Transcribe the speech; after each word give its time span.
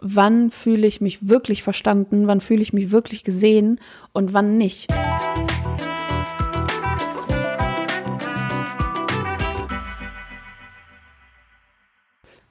wann 0.00 0.50
fühle 0.50 0.86
ich 0.86 1.00
mich 1.00 1.28
wirklich 1.28 1.62
verstanden, 1.62 2.26
wann 2.26 2.40
fühle 2.40 2.62
ich 2.62 2.72
mich 2.72 2.90
wirklich 2.90 3.24
gesehen 3.24 3.80
und 4.12 4.32
wann 4.32 4.56
nicht. 4.56 4.88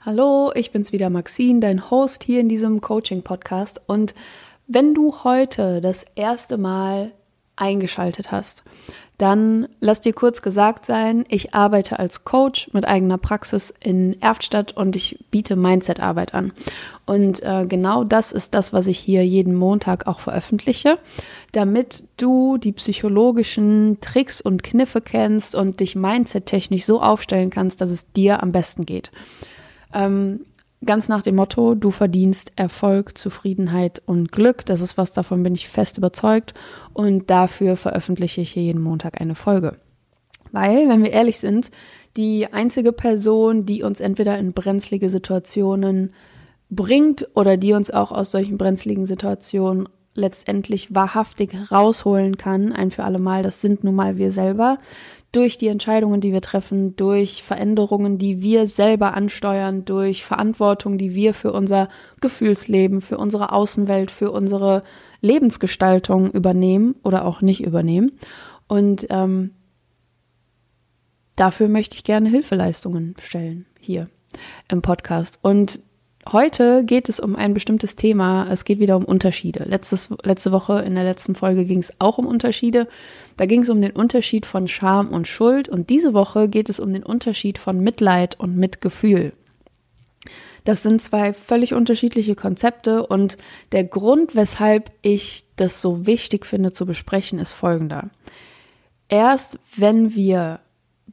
Hallo, 0.02 0.52
ich 0.56 0.72
bin's 0.72 0.94
wieder 0.94 1.10
Maxine, 1.10 1.60
dein 1.60 1.92
Host 1.92 2.24
hier 2.24 2.40
in 2.40 2.50
diesem 2.50 2.82
Coaching 2.82 3.22
Podcast 3.22 3.82
und 3.86 4.16
wenn 4.66 4.94
du 4.94 5.24
heute 5.24 5.82
das 5.82 6.06
erste 6.16 6.58
Mal 6.58 7.12
eingeschaltet 7.56 8.32
hast, 8.32 8.64
dann 9.20 9.68
lass 9.82 10.00
dir 10.00 10.14
kurz 10.14 10.42
gesagt 10.42 10.86
sein, 10.86 11.26
ich 11.28 11.54
arbeite 11.54 12.00
als 12.00 12.24
Coach 12.24 12.70
mit 12.72 12.88
eigener 12.88 13.18
Praxis 13.18 13.74
in 13.82 14.20
Erftstadt 14.22 14.72
und 14.72 14.96
ich 14.96 15.20
biete 15.30 15.58
Mindset-Arbeit 15.58 16.34
an. 16.34 16.54
Und 17.06 17.44
äh, 17.44 17.66
genau 17.68 18.06
das 18.06 18.32
ist 18.32 18.54
das, 18.54 18.72
was 18.72 18.88
ich 18.88 18.98
hier 18.98 19.26
jeden 19.26 19.56
Montag 19.56 20.08
auch 20.08 20.22
veröffentliche, 20.22 21.00
damit 21.52 22.06
du 22.16 22.58
die 22.58 22.72
psychologischen 22.72 23.98
Tricks 24.00 24.40
und 24.40 24.64
Kniffe 24.64 25.02
kennst 25.02 25.54
und 25.54 25.82
dich 25.82 25.98
Mindset-technisch 25.98 26.86
so 26.86 27.02
aufstellen 27.02 27.50
kannst, 27.50 27.82
dass 27.82 27.90
es 27.90 28.10
dir 28.14 28.42
am 28.42 28.54
besten 28.54 28.86
geht. 28.86 29.12
Ähm, 29.94 30.46
Ganz 30.86 31.10
nach 31.10 31.22
dem 31.22 31.36
Motto, 31.36 31.76
du 31.76 31.92
verdienst 31.92 32.54
Erfolg, 32.56 33.18
Zufriedenheit 33.18 34.02
und 34.06 34.32
Glück. 34.32 34.66
Das 34.66 34.80
ist 34.80 34.98
was, 34.98 35.12
davon 35.12 35.44
bin 35.44 35.54
ich 35.54 35.68
fest 35.68 35.98
überzeugt. 35.98 36.54
Und 36.94 37.30
dafür 37.30 37.76
veröffentliche 37.76 38.42
ich 38.42 38.52
hier 38.52 38.64
jeden 38.64 38.82
Montag 38.82 39.20
eine 39.20 39.36
Folge. 39.36 39.78
Weil, 40.52 40.88
wenn 40.88 41.04
wir 41.04 41.12
ehrlich 41.12 41.40
sind, 41.40 41.70
die 42.16 42.52
einzige 42.52 42.94
Person, 42.94 43.66
die 43.66 43.84
uns 43.84 44.00
entweder 44.00 44.38
in 44.38 44.54
brenzlige 44.54 45.10
Situationen 45.10 46.14
bringt 46.70 47.28
oder 47.36 47.58
die 47.58 47.74
uns 47.74 47.92
auch 47.92 48.12
aus 48.12 48.32
solchen 48.32 48.58
brenzligen 48.58 49.06
Situationen 49.06 49.90
letztendlich 50.16 50.94
wahrhaftig 50.94 51.72
rausholen 51.72 52.38
kann, 52.38 52.74
ein 52.74 52.92
für 52.92 53.04
alle 53.04 53.20
Mal, 53.20 53.44
das 53.44 53.62
sind 53.62 53.84
nun 53.84 53.96
mal 53.96 54.18
wir 54.18 54.32
selber 54.32 54.80
durch 55.32 55.58
die 55.58 55.68
Entscheidungen, 55.68 56.22
die 56.22 56.34
wir 56.34 56.42
treffen, 56.42 56.96
durch 56.96 57.44
Veränderungen, 57.44 58.18
die 58.18 58.42
wir 58.42 58.66
selber 58.68 59.14
ansteuern, 59.14 59.86
durch 59.86 60.26
Verantwortung, 60.26 60.98
die 60.98 61.14
wir 61.14 61.34
für 61.34 61.52
unser 61.52 61.88
Gefühlsleben, 62.22 63.02
für 63.02 63.18
unsere 63.18 63.52
Außenwelt, 63.52 64.10
für 64.10 64.32
unsere 64.32 64.84
Lebensgestaltung 65.22 66.32
übernehmen 66.32 66.96
oder 67.04 67.26
auch 67.26 67.42
nicht 67.42 67.64
übernehmen. 67.64 68.12
Und 68.68 69.08
ähm, 69.10 69.52
dafür 71.36 71.68
möchte 71.68 71.96
ich 71.96 72.04
gerne 72.04 72.30
Hilfeleistungen 72.30 73.16
stellen 73.20 73.66
hier 73.80 74.10
im 74.68 74.82
Podcast. 74.82 75.40
Und 75.42 75.80
Heute 76.32 76.84
geht 76.84 77.10
es 77.10 77.20
um 77.20 77.36
ein 77.36 77.56
bestimmtes 77.56 77.96
Thema. 77.96 78.48
Es 78.52 78.64
geht 78.64 78.80
wieder 78.80 78.98
um 78.98 79.06
Unterschiede. 79.06 79.64
Letztes, 79.64 80.10
letzte 80.22 80.52
Woche 80.52 80.80
in 80.82 80.94
der 80.94 81.04
letzten 81.04 81.34
Folge 81.34 81.66
ging 81.66 81.80
es 81.80 81.94
auch 81.98 82.20
um 82.20 82.28
Unterschiede. 82.28 82.88
Da 83.38 83.48
ging 83.48 83.64
es 83.64 83.70
um 83.70 83.82
den 83.82 83.92
Unterschied 83.92 84.46
von 84.46 84.68
Scham 84.68 85.10
und 85.10 85.28
Schuld. 85.28 85.70
Und 85.70 85.90
diese 85.90 86.14
Woche 86.14 86.48
geht 86.48 86.70
es 86.70 86.80
um 86.80 86.94
den 86.94 87.02
Unterschied 87.02 87.58
von 87.58 87.80
Mitleid 87.80 88.40
und 88.40 88.56
Mitgefühl. 88.58 89.34
Das 90.66 90.84
sind 90.84 91.02
zwei 91.02 91.34
völlig 91.34 91.74
unterschiedliche 91.74 92.36
Konzepte 92.36 93.08
und 93.08 93.38
der 93.72 93.86
Grund, 93.86 94.36
weshalb 94.36 94.92
ich 95.02 95.46
das 95.56 95.82
so 95.82 96.06
wichtig 96.06 96.46
finde 96.46 96.74
zu 96.74 96.86
besprechen, 96.86 97.40
ist 97.40 97.54
folgender. 97.54 98.12
Erst 99.08 99.58
wenn 99.76 100.14
wir 100.14 100.60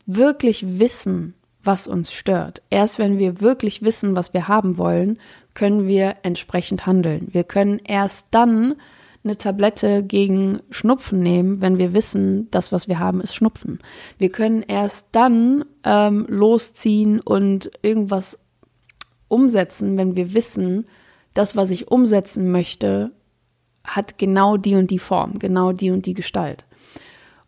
wirklich 0.04 0.78
wissen, 0.78 1.32
was 1.66 1.86
uns 1.86 2.12
stört. 2.12 2.62
Erst 2.70 2.98
wenn 2.98 3.18
wir 3.18 3.40
wirklich 3.40 3.82
wissen, 3.82 4.16
was 4.16 4.32
wir 4.32 4.48
haben 4.48 4.78
wollen, 4.78 5.18
können 5.54 5.86
wir 5.86 6.16
entsprechend 6.22 6.86
handeln. 6.86 7.28
Wir 7.32 7.44
können 7.44 7.80
erst 7.84 8.28
dann 8.30 8.76
eine 9.24 9.36
Tablette 9.36 10.02
gegen 10.04 10.60
Schnupfen 10.70 11.20
nehmen, 11.20 11.60
wenn 11.60 11.78
wir 11.78 11.92
wissen, 11.92 12.48
das, 12.50 12.70
was 12.70 12.86
wir 12.88 12.98
haben, 12.98 13.20
ist 13.20 13.34
Schnupfen. 13.34 13.80
Wir 14.18 14.30
können 14.30 14.62
erst 14.62 15.08
dann 15.12 15.64
ähm, 15.84 16.26
losziehen 16.28 17.20
und 17.20 17.70
irgendwas 17.82 18.38
umsetzen, 19.28 19.96
wenn 19.96 20.14
wir 20.14 20.32
wissen, 20.32 20.86
das, 21.34 21.56
was 21.56 21.70
ich 21.70 21.90
umsetzen 21.90 22.50
möchte, 22.50 23.10
hat 23.84 24.18
genau 24.18 24.56
die 24.56 24.76
und 24.76 24.90
die 24.90 24.98
Form, 24.98 25.38
genau 25.38 25.72
die 25.72 25.90
und 25.90 26.06
die 26.06 26.14
Gestalt. 26.14 26.64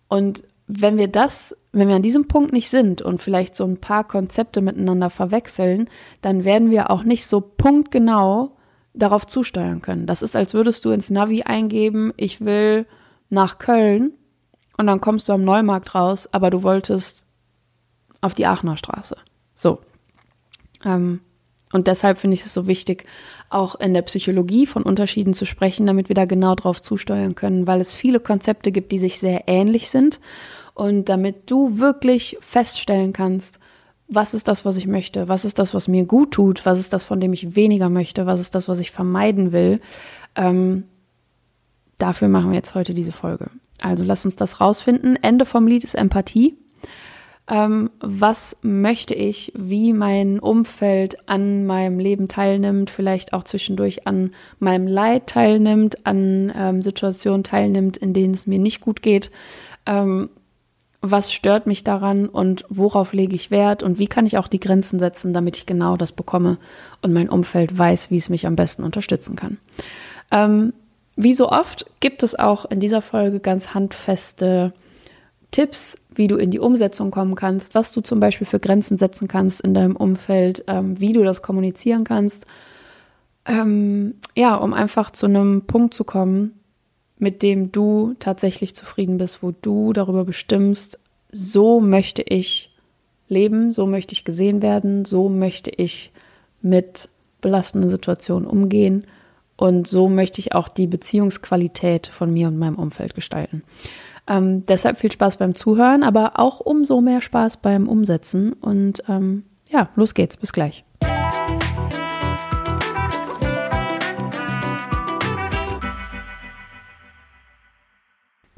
Und 0.08 0.42
wenn 0.68 0.98
wir 0.98 1.08
das, 1.08 1.56
wenn 1.72 1.88
wir 1.88 1.96
an 1.96 2.02
diesem 2.02 2.28
Punkt 2.28 2.52
nicht 2.52 2.68
sind 2.68 3.00
und 3.00 3.22
vielleicht 3.22 3.56
so 3.56 3.64
ein 3.64 3.78
paar 3.78 4.04
Konzepte 4.04 4.60
miteinander 4.60 5.08
verwechseln, 5.08 5.88
dann 6.20 6.44
werden 6.44 6.70
wir 6.70 6.90
auch 6.90 7.02
nicht 7.02 7.26
so 7.26 7.40
punktgenau 7.40 8.52
darauf 8.92 9.26
zusteuern 9.26 9.80
können. 9.80 10.06
Das 10.06 10.20
ist, 10.22 10.36
als 10.36 10.52
würdest 10.52 10.84
du 10.84 10.90
ins 10.90 11.08
Navi 11.08 11.42
eingeben, 11.42 12.12
ich 12.16 12.42
will 12.42 12.86
nach 13.30 13.58
Köln 13.58 14.12
und 14.76 14.86
dann 14.86 15.00
kommst 15.00 15.28
du 15.28 15.32
am 15.32 15.42
Neumarkt 15.42 15.94
raus, 15.94 16.28
aber 16.32 16.50
du 16.50 16.62
wolltest 16.62 17.24
auf 18.20 18.34
die 18.34 18.46
Aachener 18.46 18.76
Straße. 18.76 19.16
So. 19.54 19.80
Ähm, 20.84 21.20
und 21.72 21.86
deshalb 21.86 22.18
finde 22.18 22.34
ich 22.34 22.44
es 22.44 22.54
so 22.54 22.66
wichtig, 22.66 23.04
auch 23.50 23.74
in 23.74 23.92
der 23.92 24.02
Psychologie 24.02 24.66
von 24.66 24.82
Unterschieden 24.82 25.34
zu 25.34 25.44
sprechen, 25.44 25.86
damit 25.86 26.08
wir 26.08 26.14
da 26.14 26.24
genau 26.24 26.54
drauf 26.54 26.80
zusteuern 26.80 27.34
können, 27.34 27.66
weil 27.66 27.80
es 27.80 27.92
viele 27.92 28.20
Konzepte 28.20 28.72
gibt, 28.72 28.90
die 28.92 28.98
sich 28.98 29.18
sehr 29.18 29.44
ähnlich 29.46 29.90
sind. 29.90 30.20
Und 30.74 31.08
damit 31.08 31.50
du 31.50 31.78
wirklich 31.78 32.38
feststellen 32.40 33.12
kannst, 33.12 33.58
was 34.06 34.32
ist 34.32 34.48
das, 34.48 34.64
was 34.64 34.78
ich 34.78 34.86
möchte, 34.86 35.28
was 35.28 35.44
ist 35.44 35.58
das, 35.58 35.74
was 35.74 35.88
mir 35.88 36.06
gut 36.06 36.30
tut, 36.30 36.64
was 36.64 36.78
ist 36.78 36.94
das, 36.94 37.04
von 37.04 37.20
dem 37.20 37.34
ich 37.34 37.54
weniger 37.54 37.90
möchte, 37.90 38.24
was 38.24 38.40
ist 38.40 38.54
das, 38.54 38.66
was 38.68 38.78
ich 38.78 38.90
vermeiden 38.90 39.52
will. 39.52 39.80
Ähm, 40.34 40.84
dafür 41.98 42.28
machen 42.28 42.50
wir 42.50 42.56
jetzt 42.56 42.74
heute 42.74 42.94
diese 42.94 43.12
Folge. 43.12 43.50
Also 43.82 44.04
lass 44.04 44.24
uns 44.24 44.36
das 44.36 44.60
rausfinden. 44.60 45.16
Ende 45.20 45.44
vom 45.44 45.66
Lied 45.66 45.84
ist 45.84 45.94
Empathie 45.94 46.56
ähm, 47.48 47.90
was 48.00 48.56
möchte 48.60 49.14
ich, 49.14 49.52
wie 49.56 49.94
mein 49.94 50.38
Umfeld 50.38 51.16
an 51.28 51.64
meinem 51.64 51.98
Leben 51.98 52.28
teilnimmt, 52.28 52.90
vielleicht 52.90 53.32
auch 53.32 53.42
zwischendurch 53.42 54.06
an 54.06 54.32
meinem 54.58 54.86
Leid 54.86 55.26
teilnimmt, 55.28 56.06
an 56.06 56.52
ähm, 56.54 56.82
Situationen 56.82 57.44
teilnimmt, 57.44 57.96
in 57.96 58.12
denen 58.12 58.34
es 58.34 58.46
mir 58.46 58.58
nicht 58.58 58.82
gut 58.82 59.00
geht. 59.00 59.30
Ähm, 59.86 60.28
was 61.00 61.32
stört 61.32 61.66
mich 61.66 61.84
daran 61.84 62.28
und 62.28 62.64
worauf 62.68 63.12
lege 63.12 63.34
ich 63.34 63.50
Wert 63.50 63.82
und 63.82 63.98
wie 63.98 64.08
kann 64.08 64.26
ich 64.26 64.36
auch 64.36 64.48
die 64.48 64.60
Grenzen 64.60 64.98
setzen, 64.98 65.32
damit 65.32 65.56
ich 65.56 65.64
genau 65.64 65.96
das 65.96 66.12
bekomme 66.12 66.58
und 67.02 67.12
mein 67.12 67.30
Umfeld 67.30 67.78
weiß, 67.78 68.10
wie 68.10 68.16
es 68.16 68.28
mich 68.28 68.46
am 68.46 68.56
besten 68.56 68.82
unterstützen 68.82 69.36
kann. 69.36 69.58
Ähm, 70.32 70.74
wie 71.16 71.34
so 71.34 71.48
oft 71.48 71.86
gibt 72.00 72.22
es 72.22 72.38
auch 72.38 72.64
in 72.66 72.80
dieser 72.80 73.00
Folge 73.00 73.40
ganz 73.40 73.74
handfeste 73.74 74.72
Tipps, 75.50 75.96
wie 76.14 76.28
du 76.28 76.36
in 76.36 76.50
die 76.50 76.58
Umsetzung 76.58 77.10
kommen 77.10 77.34
kannst, 77.34 77.74
was 77.74 77.92
du 77.92 78.00
zum 78.00 78.20
Beispiel 78.20 78.46
für 78.46 78.60
Grenzen 78.60 78.98
setzen 78.98 79.28
kannst 79.28 79.60
in 79.60 79.74
deinem 79.74 79.96
Umfeld, 79.96 80.64
ähm, 80.66 81.00
wie 81.00 81.12
du 81.12 81.22
das 81.24 81.42
kommunizieren 81.42 82.04
kannst. 82.04 82.46
Ähm, 83.46 84.14
ja, 84.36 84.56
um 84.56 84.74
einfach 84.74 85.10
zu 85.10 85.26
einem 85.26 85.62
Punkt 85.62 85.94
zu 85.94 86.04
kommen, 86.04 86.58
mit 87.18 87.42
dem 87.42 87.72
du 87.72 88.14
tatsächlich 88.18 88.74
zufrieden 88.74 89.18
bist, 89.18 89.42
wo 89.42 89.52
du 89.52 89.92
darüber 89.92 90.24
bestimmst, 90.24 90.98
so 91.30 91.80
möchte 91.80 92.22
ich 92.22 92.74
leben, 93.28 93.72
so 93.72 93.86
möchte 93.86 94.12
ich 94.12 94.24
gesehen 94.24 94.62
werden, 94.62 95.04
so 95.04 95.28
möchte 95.28 95.70
ich 95.70 96.12
mit 96.62 97.08
belastenden 97.40 97.90
Situationen 97.90 98.48
umgehen 98.48 99.06
und 99.56 99.86
so 99.86 100.08
möchte 100.08 100.40
ich 100.40 100.54
auch 100.54 100.68
die 100.68 100.86
Beziehungsqualität 100.86 102.06
von 102.06 102.32
mir 102.32 102.48
und 102.48 102.58
meinem 102.58 102.76
Umfeld 102.76 103.14
gestalten. 103.14 103.62
Ähm, 104.28 104.66
deshalb 104.66 104.98
viel 104.98 105.10
Spaß 105.10 105.38
beim 105.38 105.54
Zuhören, 105.54 106.02
aber 106.02 106.38
auch 106.38 106.60
umso 106.60 107.00
mehr 107.00 107.22
Spaß 107.22 107.56
beim 107.58 107.88
Umsetzen. 107.88 108.52
Und 108.52 109.02
ähm, 109.08 109.44
ja, 109.68 109.88
los 109.96 110.12
geht's. 110.14 110.36
Bis 110.36 110.52
gleich. 110.52 110.84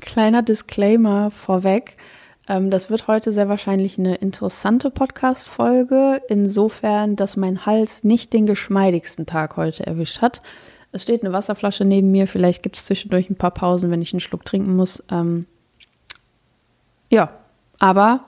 Kleiner 0.01 0.43
Disclaimer 0.43 1.31
vorweg. 1.31 1.97
Ähm, 2.49 2.73
das 2.73 2.91
wird 2.91 3.07
heute 3.07 3.31
sehr 3.31 3.49
wahrscheinlich 3.49 3.97
eine 3.97 4.17
interessante 4.17 4.91
Podcast-Folge, 4.91 6.21
insofern, 6.29 7.15
dass 7.15 7.37
mein 7.37 7.65
Hals 7.65 8.03
nicht 8.03 8.33
den 8.33 8.47
geschmeidigsten 8.47 9.25
Tag 9.25 9.57
heute 9.57 9.87
erwischt 9.87 10.21
hat. 10.21 10.43
Es 10.91 11.05
steht 11.05 11.23
eine 11.23 11.33
Wasserflasche 11.33 11.85
neben 11.85 12.11
mir, 12.11 12.27
vielleicht 12.27 12.65
gibt 12.65 12.77
es 12.77 12.87
zwischendurch 12.87 13.31
ein 13.31 13.37
paar 13.37 13.53
Pausen, 13.53 13.93
wenn 13.93 14.03
ich 14.03 14.13
einen 14.13 14.19
Schluck 14.19 14.45
trinken 14.45 14.75
muss. 14.75 15.05
Ähm, 15.13 15.47
ja, 17.11 17.31
aber 17.79 18.25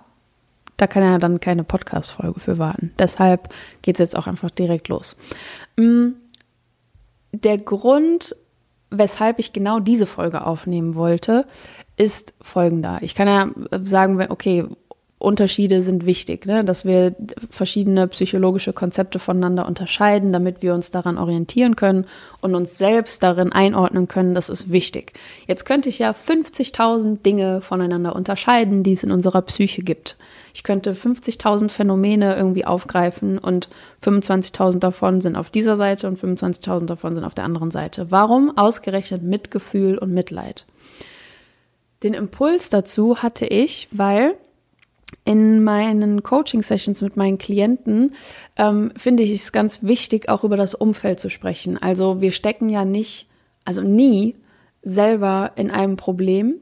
da 0.76 0.86
kann 0.86 1.02
er 1.02 1.18
dann 1.18 1.40
keine 1.40 1.64
Podcast-Folge 1.64 2.40
für 2.40 2.58
warten. 2.58 2.92
Deshalb 2.98 3.48
geht 3.82 3.96
es 3.96 4.00
jetzt 4.00 4.16
auch 4.16 4.26
einfach 4.26 4.50
direkt 4.50 4.88
los. 4.88 5.16
Mm, 5.76 6.08
der 7.32 7.58
Grund, 7.58 8.36
weshalb 8.90 9.38
ich 9.38 9.52
genau 9.52 9.78
diese 9.80 10.06
Folge 10.06 10.44
aufnehmen 10.44 10.94
wollte, 10.94 11.46
ist 11.96 12.34
folgender. 12.40 12.98
Ich 13.02 13.14
kann 13.14 13.28
ja 13.28 13.48
sagen, 13.82 14.20
okay, 14.28 14.64
Unterschiede 15.22 15.82
sind 15.82 16.04
wichtig, 16.04 16.46
ne? 16.46 16.64
dass 16.64 16.84
wir 16.84 17.14
verschiedene 17.50 18.08
psychologische 18.08 18.72
Konzepte 18.72 19.18
voneinander 19.18 19.66
unterscheiden, 19.66 20.32
damit 20.32 20.62
wir 20.62 20.74
uns 20.74 20.90
daran 20.90 21.18
orientieren 21.18 21.76
können 21.76 22.06
und 22.40 22.54
uns 22.54 22.76
selbst 22.76 23.22
darin 23.22 23.52
einordnen 23.52 24.08
können. 24.08 24.34
Das 24.34 24.48
ist 24.48 24.70
wichtig. 24.70 25.12
Jetzt 25.46 25.64
könnte 25.64 25.88
ich 25.88 25.98
ja 25.98 26.12
50.000 26.12 27.22
Dinge 27.22 27.60
voneinander 27.60 28.16
unterscheiden, 28.16 28.82
die 28.82 28.92
es 28.92 29.04
in 29.04 29.12
unserer 29.12 29.42
Psyche 29.42 29.82
gibt. 29.82 30.16
Ich 30.54 30.62
könnte 30.62 30.92
50.000 30.92 31.70
Phänomene 31.70 32.36
irgendwie 32.36 32.64
aufgreifen 32.64 33.38
und 33.38 33.68
25.000 34.04 34.78
davon 34.80 35.20
sind 35.20 35.36
auf 35.36 35.50
dieser 35.50 35.76
Seite 35.76 36.08
und 36.08 36.18
25.000 36.18 36.86
davon 36.86 37.14
sind 37.14 37.24
auf 37.24 37.34
der 37.34 37.44
anderen 37.44 37.70
Seite. 37.70 38.10
Warum 38.10 38.56
ausgerechnet 38.58 39.22
Mitgefühl 39.22 39.98
und 39.98 40.12
Mitleid? 40.12 40.66
Den 42.02 42.14
Impuls 42.14 42.68
dazu 42.68 43.22
hatte 43.22 43.46
ich, 43.46 43.88
weil 43.92 44.34
in 45.24 45.62
meinen 45.62 46.22
Coaching-Sessions 46.22 47.00
mit 47.02 47.16
meinen 47.16 47.38
Klienten 47.38 48.14
ähm, 48.56 48.92
finde 48.96 49.22
ich 49.22 49.30
es 49.30 49.52
ganz 49.52 49.82
wichtig, 49.82 50.28
auch 50.28 50.44
über 50.44 50.56
das 50.56 50.74
Umfeld 50.74 51.20
zu 51.20 51.30
sprechen. 51.30 51.78
Also 51.78 52.20
wir 52.20 52.32
stecken 52.32 52.68
ja 52.68 52.84
nicht, 52.84 53.28
also 53.64 53.82
nie 53.82 54.36
selber 54.82 55.52
in 55.54 55.70
einem 55.70 55.96
Problem, 55.96 56.56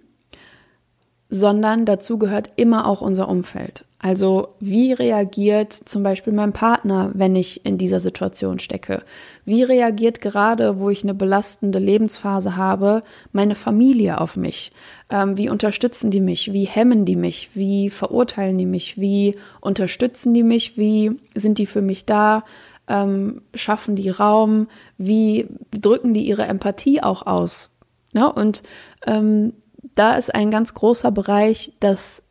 sondern 1.31 1.87
dazu 1.87 2.19
gehört 2.19 2.51
immer 2.57 2.87
auch 2.87 3.01
unser 3.01 3.29
Umfeld. 3.29 3.85
Also 4.03 4.49
wie 4.61 4.95
reagiert 4.95 5.75
zum 5.75 6.03
Beispiel 6.03 6.33
mein 6.33 6.55
Partner, 6.55 7.11
wenn 7.13 7.37
ich 7.37 7.67
in 7.67 7.77
dieser 7.77 8.01
Situation 8.01 8.59
stecke? 8.59 9.03
Wie 9.45 9.63
reagiert 9.63 10.23
gerade, 10.23 10.79
wo 10.79 10.89
ich 10.89 11.03
eine 11.03 11.13
belastende 11.13 11.79
Lebensphase 11.79 12.57
habe, 12.57 13.03
meine 13.33 13.55
Familie 13.55 14.19
auf 14.19 14.37
mich? 14.37 14.73
Ähm, 15.11 15.37
wie 15.37 15.51
unterstützen 15.51 16.11
die 16.11 16.23
mich? 16.23 16.55
Wie 16.55 16.65
hemmen 16.65 17.05
die 17.05 17.17
mich? 17.17 17.51
Wie 17.53 17.91
verurteilen 17.91 18.57
die 18.57 18.67
mich? 18.67 18.99
Wie 18.99 19.37
unterstützen 19.61 20.33
die 20.33 20.45
mich? 20.45 20.79
Wie 20.79 21.13
sind 21.35 21.59
die 21.59 21.67
für 21.67 21.83
mich 21.83 22.07
da? 22.07 22.45
Ähm, 22.89 23.43
schaffen 23.55 23.97
die 23.97 24.09
Raum? 24.09 24.69
Wie 24.97 25.47
drücken 25.79 26.15
die 26.15 26.27
ihre 26.27 26.47
Empathie 26.47 27.03
auch 27.03 27.27
aus? 27.27 27.71
Ja, 28.13 28.27
und 28.27 28.63
ähm, 29.07 29.53
da 29.83 30.15
ist 30.15 30.35
ein 30.35 30.51
ganz 30.51 30.75
großer 30.75 31.11
Bereich, 31.11 31.73
dass 31.81 32.23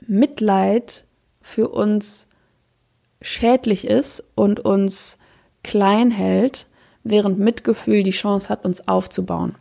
Mitleid 0.00 1.04
für 1.40 1.68
uns 1.68 2.28
schädlich 3.20 3.86
ist 3.86 4.24
und 4.34 4.60
uns 4.60 5.18
klein 5.62 6.10
hält, 6.10 6.66
während 7.04 7.38
Mitgefühl 7.38 8.02
die 8.02 8.10
Chance 8.10 8.48
hat, 8.48 8.64
uns 8.64 8.86
aufzubauen. 8.88 9.56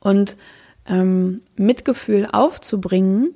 Und 0.00 0.36
ähm, 0.86 1.42
Mitgefühl 1.56 2.28
aufzubringen, 2.30 3.34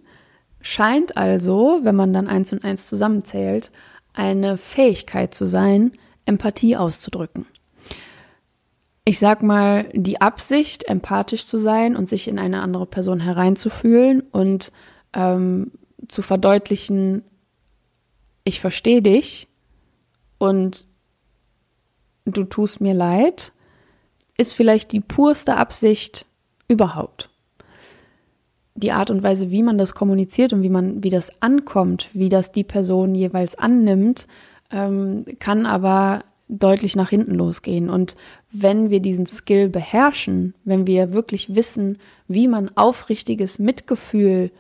scheint 0.61 1.17
also, 1.17 1.81
wenn 1.83 1.97
man 1.97 2.13
dann 2.13 2.29
eins 2.29 2.53
und 2.53 2.65
eins 2.65 2.87
zusammenzählt, 2.87 3.71
eine 4.13 4.59
Fähigkeit 4.59 5.35
zu 5.35 5.47
sein, 5.47 5.93
Empathie 6.27 6.77
auszudrücken. 6.77 7.47
Ich 9.11 9.19
sag 9.19 9.43
mal, 9.43 9.89
die 9.93 10.21
Absicht, 10.21 10.85
empathisch 10.85 11.45
zu 11.45 11.59
sein 11.59 11.97
und 11.97 12.09
sich 12.09 12.29
in 12.29 12.39
eine 12.39 12.63
andere 12.63 12.87
Person 12.87 13.19
hereinzufühlen 13.19 14.21
und 14.31 14.71
ähm, 15.15 15.73
zu 16.07 16.23
verdeutlichen, 16.23 17.25
ich 18.45 18.61
verstehe 18.61 19.03
dich 19.03 19.49
und 20.39 20.87
du 22.25 22.45
tust 22.45 22.81
mir 22.81 22.95
leid, 22.95 23.51
ist 24.39 24.55
vielleicht 24.55 24.93
die 24.93 25.01
purste 25.01 25.57
Absicht 25.57 26.25
überhaupt. 26.69 27.31
Die 28.77 28.93
Art 28.93 29.11
und 29.11 29.25
Weise, 29.25 29.51
wie 29.51 29.65
man 29.65 29.77
das 29.77 29.93
kommuniziert 29.93 30.53
und 30.53 30.63
wie 30.63 30.71
man, 30.71 31.03
wie 31.03 31.11
das 31.11 31.33
ankommt, 31.43 32.11
wie 32.13 32.29
das 32.29 32.53
die 32.53 32.63
Person 32.63 33.17
jeweils 33.17 33.59
annimmt, 33.59 34.29
ähm, 34.71 35.25
kann 35.41 35.67
aber 35.67 36.23
deutlich 36.51 36.97
nach 36.97 37.11
hinten 37.11 37.35
losgehen. 37.35 37.89
Und 37.89 38.17
wenn 38.51 38.91
wir 38.91 39.01
diesen 39.01 39.27
Skill 39.27 39.69
beherrschen, 39.69 40.55
wenn 40.65 40.87
wir 40.87 41.13
wirklich 41.13 41.55
wissen, 41.55 41.99
wie 42.29 42.49
man 42.49 42.71
aufrichtiges 42.77 43.59
Mitgefühl 43.59 44.51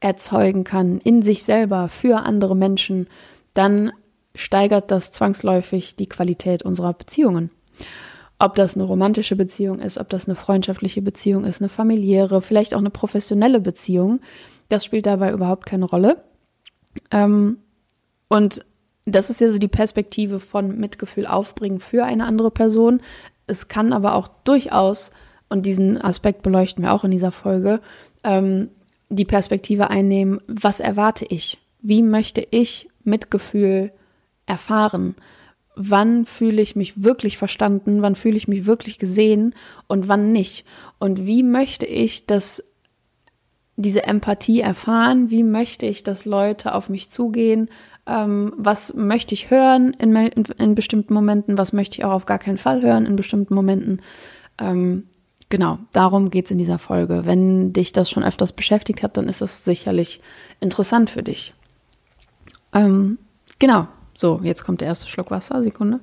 erzeugen 0.00 0.64
kann 0.64 0.98
in 0.98 1.22
sich 1.22 1.42
selber 1.42 1.88
für 1.88 2.18
andere 2.18 2.54
Menschen, 2.54 3.08
dann 3.54 3.92
steigert 4.34 4.90
das 4.90 5.12
zwangsläufig 5.12 5.96
die 5.96 6.08
Qualität 6.08 6.62
unserer 6.62 6.92
Beziehungen. 6.92 7.50
Ob 8.38 8.56
das 8.56 8.74
eine 8.74 8.84
romantische 8.84 9.36
Beziehung 9.36 9.78
ist, 9.78 9.96
ob 9.96 10.10
das 10.10 10.28
eine 10.28 10.34
freundschaftliche 10.34 11.00
Beziehung 11.00 11.44
ist, 11.44 11.62
eine 11.62 11.68
familiäre, 11.68 12.42
vielleicht 12.42 12.74
auch 12.74 12.80
eine 12.80 12.90
professionelle 12.90 13.60
Beziehung, 13.60 14.20
das 14.68 14.84
spielt 14.84 15.06
dabei 15.06 15.32
überhaupt 15.32 15.66
keine 15.66 15.84
Rolle. 15.84 16.22
Ähm, 17.10 17.58
und 18.28 18.66
das 19.06 19.30
ist 19.30 19.40
ja 19.40 19.50
so 19.50 19.58
die 19.58 19.68
Perspektive 19.68 20.40
von 20.40 20.78
Mitgefühl 20.78 21.26
aufbringen 21.26 21.80
für 21.80 22.04
eine 22.04 22.24
andere 22.24 22.50
Person. 22.50 23.00
Es 23.46 23.68
kann 23.68 23.92
aber 23.92 24.14
auch 24.14 24.28
durchaus, 24.44 25.12
und 25.48 25.66
diesen 25.66 26.00
Aspekt 26.00 26.42
beleuchten 26.42 26.84
wir 26.84 26.92
auch 26.92 27.04
in 27.04 27.10
dieser 27.10 27.32
Folge, 27.32 27.80
ähm, 28.22 28.70
die 29.10 29.26
Perspektive 29.26 29.90
einnehmen, 29.90 30.40
was 30.46 30.80
erwarte 30.80 31.26
ich? 31.26 31.58
Wie 31.82 32.02
möchte 32.02 32.46
ich 32.50 32.88
Mitgefühl 33.02 33.92
erfahren? 34.46 35.14
Wann 35.76 36.24
fühle 36.24 36.62
ich 36.62 36.76
mich 36.76 37.02
wirklich 37.02 37.36
verstanden? 37.36 38.00
Wann 38.00 38.16
fühle 38.16 38.36
ich 38.36 38.48
mich 38.48 38.64
wirklich 38.64 38.98
gesehen? 38.98 39.54
Und 39.86 40.08
wann 40.08 40.32
nicht? 40.32 40.64
Und 40.98 41.26
wie 41.26 41.42
möchte 41.42 41.84
ich, 41.84 42.26
dass 42.26 42.64
diese 43.76 44.04
Empathie 44.04 44.60
erfahren? 44.60 45.30
Wie 45.30 45.42
möchte 45.42 45.86
ich, 45.86 46.02
dass 46.02 46.24
Leute 46.24 46.74
auf 46.74 46.88
mich 46.88 47.10
zugehen? 47.10 47.68
Ähm, 48.06 48.52
was 48.56 48.94
möchte 48.94 49.34
ich 49.34 49.50
hören 49.50 49.94
in, 49.94 50.14
in, 50.14 50.74
bestimmten 50.74 51.14
Momenten? 51.14 51.56
Was 51.56 51.72
möchte 51.72 51.98
ich 51.98 52.04
auch 52.04 52.12
auf 52.12 52.26
gar 52.26 52.38
keinen 52.38 52.58
Fall 52.58 52.82
hören 52.82 53.06
in 53.06 53.16
bestimmten 53.16 53.54
Momenten? 53.54 54.02
Ähm, 54.58 55.04
Genau, 55.54 55.78
darum 55.92 56.30
geht's 56.30 56.50
in 56.50 56.58
dieser 56.58 56.80
Folge. 56.80 57.26
Wenn 57.26 57.72
dich 57.72 57.92
das 57.92 58.10
schon 58.10 58.24
öfters 58.24 58.52
beschäftigt 58.52 59.04
hat, 59.04 59.16
dann 59.16 59.28
ist 59.28 59.40
das 59.40 59.64
sicherlich 59.64 60.20
interessant 60.58 61.10
für 61.10 61.22
dich. 61.22 61.54
Ähm, 62.72 63.18
genau, 63.60 63.86
so, 64.14 64.40
jetzt 64.42 64.64
kommt 64.64 64.80
der 64.80 64.88
erste 64.88 65.06
Schluck 65.06 65.30
Wasser. 65.30 65.62
Sekunde. 65.62 66.00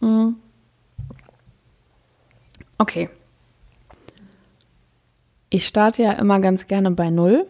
Mhm. 0.00 0.36
Okay. 2.78 3.10
Ich 5.50 5.68
starte 5.68 6.02
ja 6.02 6.12
immer 6.12 6.40
ganz 6.40 6.66
gerne 6.66 6.90
bei 6.90 7.10
Null 7.10 7.46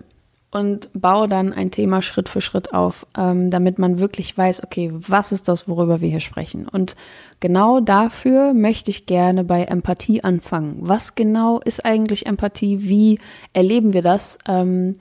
und 0.50 0.88
baue 0.94 1.28
dann 1.28 1.52
ein 1.52 1.70
Thema 1.70 2.00
Schritt 2.00 2.28
für 2.28 2.40
Schritt 2.40 2.72
auf, 2.72 3.06
ähm, 3.16 3.50
damit 3.50 3.78
man 3.78 3.98
wirklich 3.98 4.36
weiß, 4.36 4.64
okay, 4.64 4.90
was 4.94 5.30
ist 5.30 5.48
das, 5.48 5.68
worüber 5.68 6.00
wir 6.00 6.08
hier 6.08 6.20
sprechen? 6.20 6.66
Und 6.66 6.96
genau 7.40 7.80
dafür 7.80 8.54
möchte 8.54 8.90
ich 8.90 9.06
gerne 9.06 9.44
bei 9.44 9.64
Empathie 9.64 10.24
anfangen. 10.24 10.78
Was 10.80 11.14
genau 11.14 11.60
ist 11.60 11.84
eigentlich 11.84 12.26
Empathie? 12.26 12.88
Wie 12.88 13.18
erleben 13.52 13.92
wir 13.92 14.02
das? 14.02 14.38
Ähm, 14.48 14.96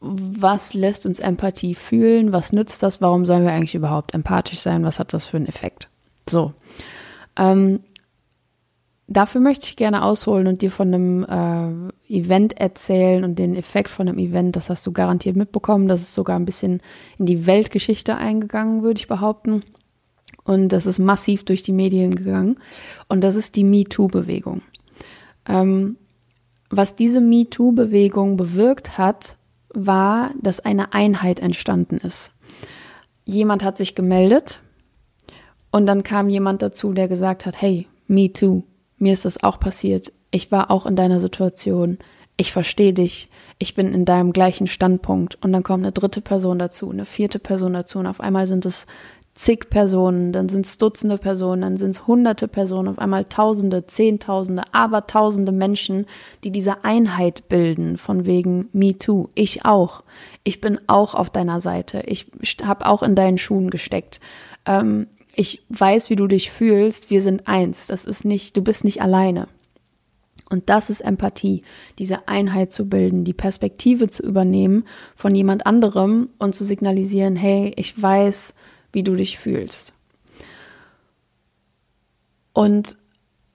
was 0.00 0.74
lässt 0.74 1.06
uns 1.06 1.20
Empathie 1.20 1.74
fühlen? 1.74 2.32
Was 2.32 2.52
nützt 2.52 2.82
das? 2.82 3.00
Warum 3.00 3.26
sollen 3.26 3.44
wir 3.44 3.52
eigentlich 3.52 3.74
überhaupt 3.74 4.14
empathisch 4.14 4.60
sein? 4.60 4.84
Was 4.84 4.98
hat 4.98 5.12
das 5.12 5.26
für 5.26 5.36
einen 5.38 5.46
Effekt? 5.46 5.88
So. 6.28 6.52
Ähm, 7.36 7.80
dafür 9.10 9.40
möchte 9.40 9.66
ich 9.66 9.76
gerne 9.76 10.04
ausholen 10.04 10.46
und 10.46 10.62
dir 10.62 10.70
von 10.70 10.94
einem 10.94 11.24
äh, 12.08 12.14
Event 12.14 12.58
erzählen 12.58 13.24
und 13.24 13.38
den 13.38 13.54
Effekt 13.56 13.90
von 13.90 14.08
einem 14.08 14.18
Event. 14.18 14.56
Das 14.56 14.70
hast 14.70 14.86
du 14.86 14.92
garantiert 14.92 15.36
mitbekommen. 15.36 15.88
Das 15.88 16.00
ist 16.00 16.14
sogar 16.14 16.36
ein 16.36 16.46
bisschen 16.46 16.80
in 17.18 17.26
die 17.26 17.46
Weltgeschichte 17.46 18.16
eingegangen, 18.16 18.82
würde 18.82 19.00
ich 19.00 19.08
behaupten. 19.08 19.64
Und 20.44 20.68
das 20.68 20.86
ist 20.86 20.98
massiv 20.98 21.44
durch 21.44 21.62
die 21.62 21.72
Medien 21.72 22.14
gegangen. 22.14 22.56
Und 23.08 23.22
das 23.22 23.34
ist 23.34 23.56
die 23.56 23.64
MeToo-Bewegung. 23.64 24.62
Ähm, 25.46 25.96
was 26.70 26.94
diese 26.94 27.20
MeToo-Bewegung 27.20 28.36
bewirkt 28.36 28.96
hat, 28.96 29.36
war, 29.74 30.30
dass 30.40 30.60
eine 30.60 30.92
Einheit 30.94 31.40
entstanden 31.40 31.98
ist. 31.98 32.32
Jemand 33.24 33.64
hat 33.64 33.76
sich 33.76 33.94
gemeldet 33.94 34.60
und 35.70 35.86
dann 35.86 36.02
kam 36.04 36.28
jemand 36.28 36.62
dazu, 36.62 36.92
der 36.92 37.06
gesagt 37.06 37.44
hat, 37.46 37.60
hey, 37.60 37.86
me 38.08 38.32
too 38.32 38.64
mir 39.00 39.12
ist 39.12 39.24
das 39.24 39.42
auch 39.42 39.58
passiert. 39.58 40.12
Ich 40.30 40.52
war 40.52 40.70
auch 40.70 40.86
in 40.86 40.94
deiner 40.94 41.18
Situation. 41.18 41.98
Ich 42.36 42.52
verstehe 42.52 42.92
dich. 42.92 43.26
Ich 43.58 43.74
bin 43.74 43.92
in 43.92 44.04
deinem 44.04 44.32
gleichen 44.32 44.66
Standpunkt. 44.66 45.36
Und 45.42 45.52
dann 45.52 45.62
kommt 45.62 45.82
eine 45.82 45.92
dritte 45.92 46.20
Person 46.20 46.58
dazu, 46.58 46.90
eine 46.90 47.06
vierte 47.06 47.38
Person 47.38 47.72
dazu. 47.72 47.98
Und 47.98 48.06
auf 48.06 48.20
einmal 48.20 48.46
sind 48.46 48.64
es 48.64 48.86
zig 49.34 49.70
Personen, 49.70 50.32
dann 50.32 50.48
sind 50.48 50.66
es 50.66 50.76
Dutzende 50.76 51.16
Personen, 51.16 51.62
dann 51.62 51.76
sind 51.78 51.92
es 51.92 52.06
hunderte 52.06 52.46
Personen, 52.46 52.88
auf 52.88 52.98
einmal 52.98 53.24
Tausende, 53.24 53.86
Zehntausende, 53.86 54.62
aber 54.72 55.06
Tausende 55.06 55.52
Menschen, 55.52 56.06
die 56.44 56.50
diese 56.50 56.84
Einheit 56.84 57.48
bilden, 57.48 57.96
von 57.96 58.26
wegen 58.26 58.68
Me 58.72 58.98
Too. 58.98 59.28
Ich 59.34 59.64
auch. 59.64 60.02
Ich 60.44 60.60
bin 60.60 60.78
auch 60.88 61.14
auf 61.14 61.30
deiner 61.30 61.60
Seite. 61.60 62.02
Ich 62.06 62.26
habe 62.64 62.86
auch 62.86 63.02
in 63.02 63.14
deinen 63.14 63.38
Schuhen 63.38 63.70
gesteckt. 63.70 64.20
Ähm, 64.66 65.06
ich 65.34 65.62
weiß, 65.68 66.10
wie 66.10 66.16
du 66.16 66.26
dich 66.26 66.50
fühlst, 66.50 67.10
wir 67.10 67.22
sind 67.22 67.46
eins. 67.46 67.86
Das 67.86 68.04
ist 68.04 68.24
nicht, 68.24 68.56
du 68.56 68.62
bist 68.62 68.84
nicht 68.84 69.02
alleine. 69.02 69.48
Und 70.50 70.68
das 70.68 70.90
ist 70.90 71.00
Empathie, 71.00 71.62
diese 71.98 72.26
Einheit 72.26 72.72
zu 72.72 72.88
bilden, 72.88 73.24
die 73.24 73.32
Perspektive 73.32 74.08
zu 74.08 74.24
übernehmen 74.24 74.84
von 75.14 75.34
jemand 75.34 75.64
anderem 75.64 76.30
und 76.38 76.56
zu 76.56 76.64
signalisieren, 76.64 77.36
hey, 77.36 77.72
ich 77.76 78.00
weiß, 78.00 78.54
wie 78.92 79.04
du 79.04 79.14
dich 79.14 79.38
fühlst. 79.38 79.92
Und 82.52 82.96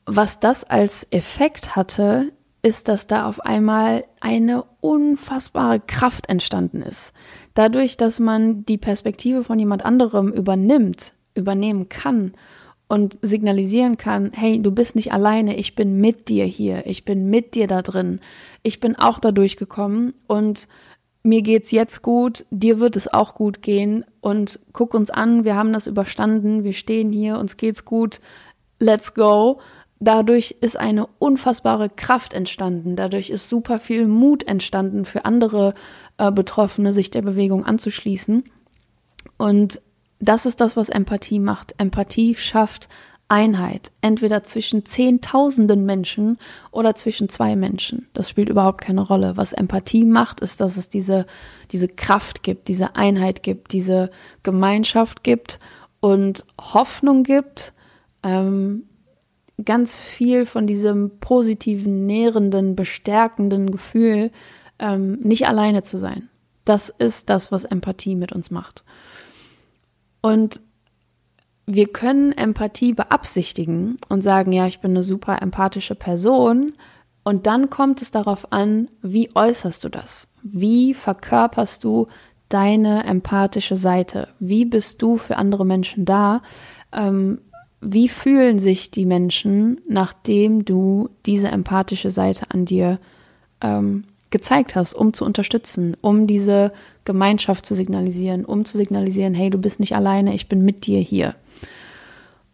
was 0.05 0.39
das 0.39 0.63
als 0.63 1.05
Effekt 1.11 1.75
hatte, 1.75 2.31
ist, 2.61 2.87
dass 2.87 3.07
da 3.07 3.27
auf 3.27 3.41
einmal 3.41 4.05
eine 4.21 4.63
unfassbare 4.79 5.81
Kraft 5.81 6.29
entstanden 6.29 6.81
ist. 6.81 7.13
Dadurch, 7.53 7.97
dass 7.97 8.19
man 8.19 8.65
die 8.65 8.77
Perspektive 8.77 9.43
von 9.43 9.59
jemand 9.59 9.83
anderem 9.83 10.31
übernimmt, 10.31 11.13
übernehmen 11.35 11.89
kann 11.89 12.33
und 12.87 13.17
signalisieren 13.21 13.97
kann, 13.97 14.31
hey, 14.33 14.61
du 14.61 14.71
bist 14.71 14.95
nicht 14.95 15.11
alleine, 15.11 15.55
ich 15.57 15.75
bin 15.75 15.99
mit 15.99 16.29
dir 16.29 16.45
hier, 16.45 16.85
ich 16.85 17.05
bin 17.05 17.29
mit 17.29 17.55
dir 17.55 17.67
da 17.67 17.81
drin, 17.81 18.19
ich 18.63 18.79
bin 18.79 18.95
auch 18.95 19.19
da 19.19 19.31
durchgekommen 19.31 20.13
und 20.27 20.67
mir 21.23 21.41
geht's 21.41 21.71
jetzt 21.71 22.01
gut, 22.01 22.45
dir 22.51 22.79
wird 22.79 22.95
es 22.95 23.11
auch 23.11 23.33
gut 23.33 23.61
gehen 23.61 24.05
und 24.21 24.59
guck 24.73 24.93
uns 24.93 25.09
an, 25.09 25.43
wir 25.43 25.55
haben 25.55 25.73
das 25.73 25.87
überstanden, 25.87 26.63
wir 26.63 26.73
stehen 26.73 27.11
hier, 27.11 27.39
uns 27.39 27.57
geht's 27.57 27.85
gut, 27.85 28.19
let's 28.79 29.13
go 29.13 29.59
dadurch 29.99 30.55
ist 30.61 30.77
eine 30.77 31.07
unfassbare 31.19 31.89
Kraft 31.89 32.33
entstanden. 32.33 32.95
Dadurch 32.95 33.29
ist 33.29 33.49
super 33.49 33.79
viel 33.79 34.07
Mut 34.07 34.47
entstanden 34.47 35.05
für 35.05 35.25
andere 35.25 35.73
äh, 36.17 36.31
Betroffene, 36.31 36.93
sich 36.93 37.11
der 37.11 37.21
Bewegung 37.21 37.65
anzuschließen. 37.65 38.43
Und 39.37 39.81
das 40.19 40.45
ist 40.45 40.61
das, 40.61 40.77
was 40.77 40.89
Empathie 40.89 41.39
macht. 41.39 41.75
Empathie 41.77 42.35
schafft 42.35 42.89
Einheit, 43.27 43.91
entweder 44.01 44.43
zwischen 44.43 44.85
Zehntausenden 44.85 45.85
Menschen 45.85 46.37
oder 46.71 46.93
zwischen 46.93 47.27
zwei 47.27 47.55
Menschen. 47.55 48.07
Das 48.13 48.29
spielt 48.29 48.49
überhaupt 48.49 48.81
keine 48.81 49.01
Rolle. 49.01 49.35
Was 49.35 49.51
Empathie 49.51 50.05
macht, 50.05 50.41
ist, 50.41 50.61
dass 50.61 50.77
es 50.77 50.89
diese, 50.89 51.25
diese 51.71 51.87
Kraft 51.87 52.43
gibt, 52.43 52.67
diese 52.67 52.95
Einheit 52.95 53.41
gibt, 53.41 53.73
diese 53.73 54.11
Gemeinschaft 54.43 55.23
gibt 55.23 55.59
und 55.99 56.45
Hoffnung 56.61 57.23
gibt, 57.23 57.73
ähm, 58.21 58.83
ganz 59.63 59.97
viel 59.97 60.45
von 60.45 60.67
diesem 60.67 61.17
positiven, 61.19 62.05
nährenden, 62.05 62.75
bestärkenden 62.75 63.71
Gefühl, 63.71 64.31
ähm, 64.77 65.13
nicht 65.21 65.47
alleine 65.47 65.81
zu 65.81 65.97
sein. 65.97 66.29
Das 66.63 66.89
ist 66.89 67.29
das, 67.29 67.51
was 67.51 67.63
Empathie 67.63 68.15
mit 68.15 68.33
uns 68.33 68.51
macht. 68.51 68.83
Und 70.25 70.59
wir 71.67 71.85
können 71.85 72.31
Empathie 72.31 72.93
beabsichtigen 72.93 73.97
und 74.09 74.23
sagen, 74.23 74.51
ja, 74.53 74.65
ich 74.65 74.79
bin 74.79 74.89
eine 74.89 75.03
super 75.03 75.39
empathische 75.39 75.93
Person. 75.93 76.73
Und 77.23 77.45
dann 77.45 77.69
kommt 77.69 78.01
es 78.01 78.09
darauf 78.09 78.51
an, 78.51 78.89
wie 79.03 79.29
äußerst 79.35 79.83
du 79.83 79.89
das? 79.89 80.27
Wie 80.41 80.95
verkörperst 80.95 81.83
du 81.83 82.07
deine 82.49 83.05
empathische 83.05 83.77
Seite? 83.77 84.29
Wie 84.39 84.65
bist 84.65 84.99
du 85.03 85.17
für 85.17 85.37
andere 85.37 85.63
Menschen 85.63 86.05
da? 86.05 86.41
Ähm, 86.91 87.41
wie 87.79 88.09
fühlen 88.09 88.57
sich 88.57 88.89
die 88.89 89.05
Menschen, 89.05 89.79
nachdem 89.87 90.65
du 90.65 91.11
diese 91.27 91.49
empathische 91.49 92.09
Seite 92.09 92.49
an 92.49 92.65
dir 92.65 92.97
ähm, 93.61 94.05
gezeigt 94.29 94.75
hast, 94.75 94.93
um 94.93 95.13
zu 95.13 95.25
unterstützen, 95.25 95.95
um 96.01 96.27
diese 96.27 96.71
Gemeinschaft 97.05 97.65
zu 97.65 97.75
signalisieren, 97.75 98.45
um 98.45 98.65
zu 98.65 98.77
signalisieren, 98.77 99.33
hey, 99.33 99.49
du 99.49 99.57
bist 99.57 99.79
nicht 99.79 99.95
alleine, 99.95 100.33
ich 100.33 100.49
bin 100.49 100.65
mit 100.65 100.85
dir 100.85 100.99
hier. 100.99 101.33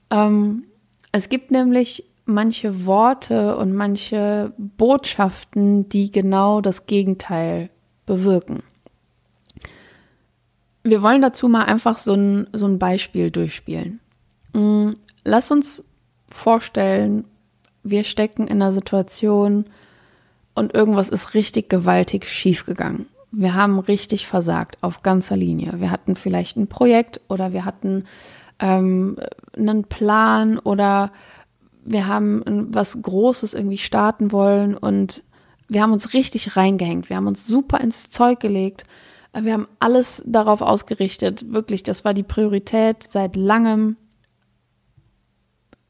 Ähm, 0.09 0.63
es 1.11 1.29
gibt 1.29 1.51
nämlich 1.51 2.05
manche 2.25 2.85
Worte 2.85 3.57
und 3.57 3.73
manche 3.73 4.53
Botschaften, 4.57 5.89
die 5.89 6.11
genau 6.11 6.61
das 6.61 6.85
Gegenteil 6.85 7.69
bewirken. 8.05 8.63
Wir 10.83 11.01
wollen 11.01 11.21
dazu 11.21 11.47
mal 11.47 11.65
einfach 11.65 11.97
so 11.97 12.13
ein, 12.13 12.47
so 12.53 12.65
ein 12.65 12.79
Beispiel 12.79 13.31
durchspielen. 13.31 13.99
Mm, 14.53 14.91
lass 15.23 15.51
uns 15.51 15.83
vorstellen, 16.31 17.25
wir 17.83 18.03
stecken 18.03 18.47
in 18.47 18.61
einer 18.61 18.71
Situation 18.71 19.65
und 20.53 20.73
irgendwas 20.73 21.09
ist 21.09 21.33
richtig 21.33 21.69
gewaltig 21.69 22.27
schiefgegangen. 22.27 23.07
Wir 23.31 23.55
haben 23.55 23.79
richtig 23.79 24.27
versagt 24.27 24.77
auf 24.81 25.03
ganzer 25.03 25.37
Linie. 25.37 25.79
Wir 25.79 25.91
hatten 25.91 26.15
vielleicht 26.15 26.57
ein 26.57 26.67
Projekt 26.67 27.21
oder 27.29 27.53
wir 27.53 27.63
hatten 27.63 28.05
ähm, 28.59 29.17
einen 29.57 29.85
Plan 29.85 30.59
oder 30.59 31.11
wir 31.83 32.07
haben 32.07 32.69
was 32.73 33.01
Großes 33.01 33.53
irgendwie 33.53 33.77
starten 33.77 34.31
wollen 34.31 34.75
und 34.75 35.23
wir 35.69 35.81
haben 35.81 35.93
uns 35.93 36.13
richtig 36.13 36.57
reingehängt. 36.57 37.09
Wir 37.09 37.15
haben 37.15 37.27
uns 37.27 37.47
super 37.47 37.79
ins 37.79 38.09
Zeug 38.09 38.41
gelegt. 38.41 38.83
Wir 39.33 39.53
haben 39.53 39.69
alles 39.79 40.21
darauf 40.25 40.61
ausgerichtet. 40.61 41.53
Wirklich, 41.53 41.83
das 41.83 42.03
war 42.03 42.13
die 42.13 42.23
Priorität 42.23 43.03
seit 43.03 43.37
langem 43.37 43.95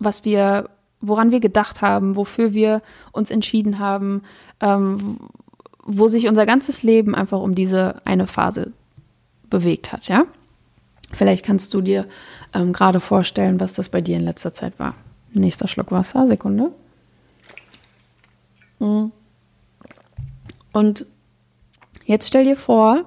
was 0.02 0.26
wir, 0.26 0.70
woran 1.02 1.32
wir 1.32 1.40
gedacht 1.40 1.82
haben, 1.82 2.16
wofür 2.16 2.54
wir 2.54 2.80
uns 3.12 3.32
entschieden 3.32 3.80
haben, 3.80 4.24
ähm, 4.60 5.18
wo 5.84 6.08
sich 6.08 6.28
unser 6.28 6.46
ganzes 6.46 6.84
Leben 6.84 7.16
einfach 7.16 7.40
um 7.42 7.56
diese 7.56 7.96
eine 8.06 8.28
Phase 8.28 8.72
bewegt 9.50 9.92
hat, 9.92 10.08
ja? 10.08 10.26
Vielleicht 11.14 11.46
kannst 11.46 11.74
du 11.74 11.82
dir 11.82 12.08
ähm, 12.54 12.72
gerade 12.72 13.00
vorstellen, 13.00 13.60
was 13.60 13.74
das 13.74 13.90
bei 13.90 14.00
dir 14.00 14.16
in 14.16 14.24
letzter 14.24 14.54
Zeit 14.54 14.80
war. 14.80 14.96
Nächster 15.34 15.68
Schluck 15.68 15.92
Wasser, 15.92 16.26
Sekunde. 16.26 16.72
Mhm. 18.80 19.12
Und 20.72 21.06
jetzt 22.06 22.28
stell 22.28 22.46
dir 22.46 22.56
vor, 22.56 23.06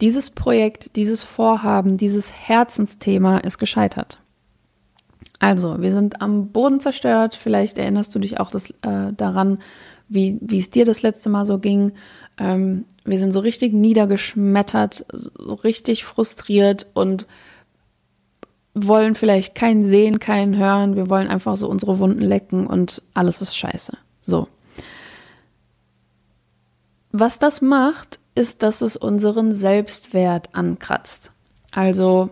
dieses 0.00 0.30
Projekt, 0.30 0.96
dieses 0.96 1.22
Vorhaben, 1.22 1.96
dieses 1.96 2.32
Herzensthema 2.32 3.38
ist 3.38 3.58
gescheitert. 3.58 4.18
Also, 5.42 5.82
wir 5.82 5.92
sind 5.92 6.22
am 6.22 6.52
Boden 6.52 6.78
zerstört. 6.78 7.34
Vielleicht 7.34 7.76
erinnerst 7.76 8.14
du 8.14 8.20
dich 8.20 8.38
auch 8.38 8.48
das, 8.48 8.70
äh, 8.82 9.12
daran, 9.16 9.58
wie, 10.08 10.38
wie 10.40 10.60
es 10.60 10.70
dir 10.70 10.84
das 10.84 11.02
letzte 11.02 11.30
Mal 11.30 11.44
so 11.46 11.58
ging. 11.58 11.94
Ähm, 12.38 12.84
wir 13.04 13.18
sind 13.18 13.32
so 13.32 13.40
richtig 13.40 13.72
niedergeschmettert, 13.72 15.04
so 15.12 15.54
richtig 15.54 16.04
frustriert 16.04 16.86
und 16.94 17.26
wollen 18.74 19.16
vielleicht 19.16 19.56
keinen 19.56 19.82
sehen, 19.82 20.20
keinen 20.20 20.56
hören. 20.56 20.94
Wir 20.94 21.10
wollen 21.10 21.26
einfach 21.26 21.56
so 21.56 21.68
unsere 21.68 21.98
Wunden 21.98 22.22
lecken 22.22 22.68
und 22.68 23.02
alles 23.12 23.42
ist 23.42 23.56
scheiße. 23.56 23.98
So. 24.24 24.46
Was 27.10 27.40
das 27.40 27.60
macht, 27.62 28.20
ist, 28.36 28.62
dass 28.62 28.80
es 28.80 28.96
unseren 28.96 29.54
Selbstwert 29.54 30.54
ankratzt. 30.54 31.32
Also 31.72 32.30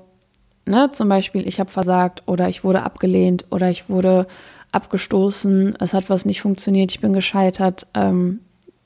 Ne? 0.70 0.90
Zum 0.92 1.08
Beispiel, 1.08 1.46
ich 1.46 1.58
habe 1.58 1.70
versagt 1.70 2.22
oder 2.26 2.48
ich 2.48 2.62
wurde 2.62 2.84
abgelehnt 2.84 3.44
oder 3.50 3.70
ich 3.70 3.88
wurde 3.88 4.26
abgestoßen, 4.72 5.76
es 5.80 5.94
hat 5.94 6.08
was 6.08 6.24
nicht 6.24 6.40
funktioniert, 6.40 6.92
ich 6.92 7.00
bin 7.00 7.12
gescheitert. 7.12 7.88
Ähm, 7.92 8.40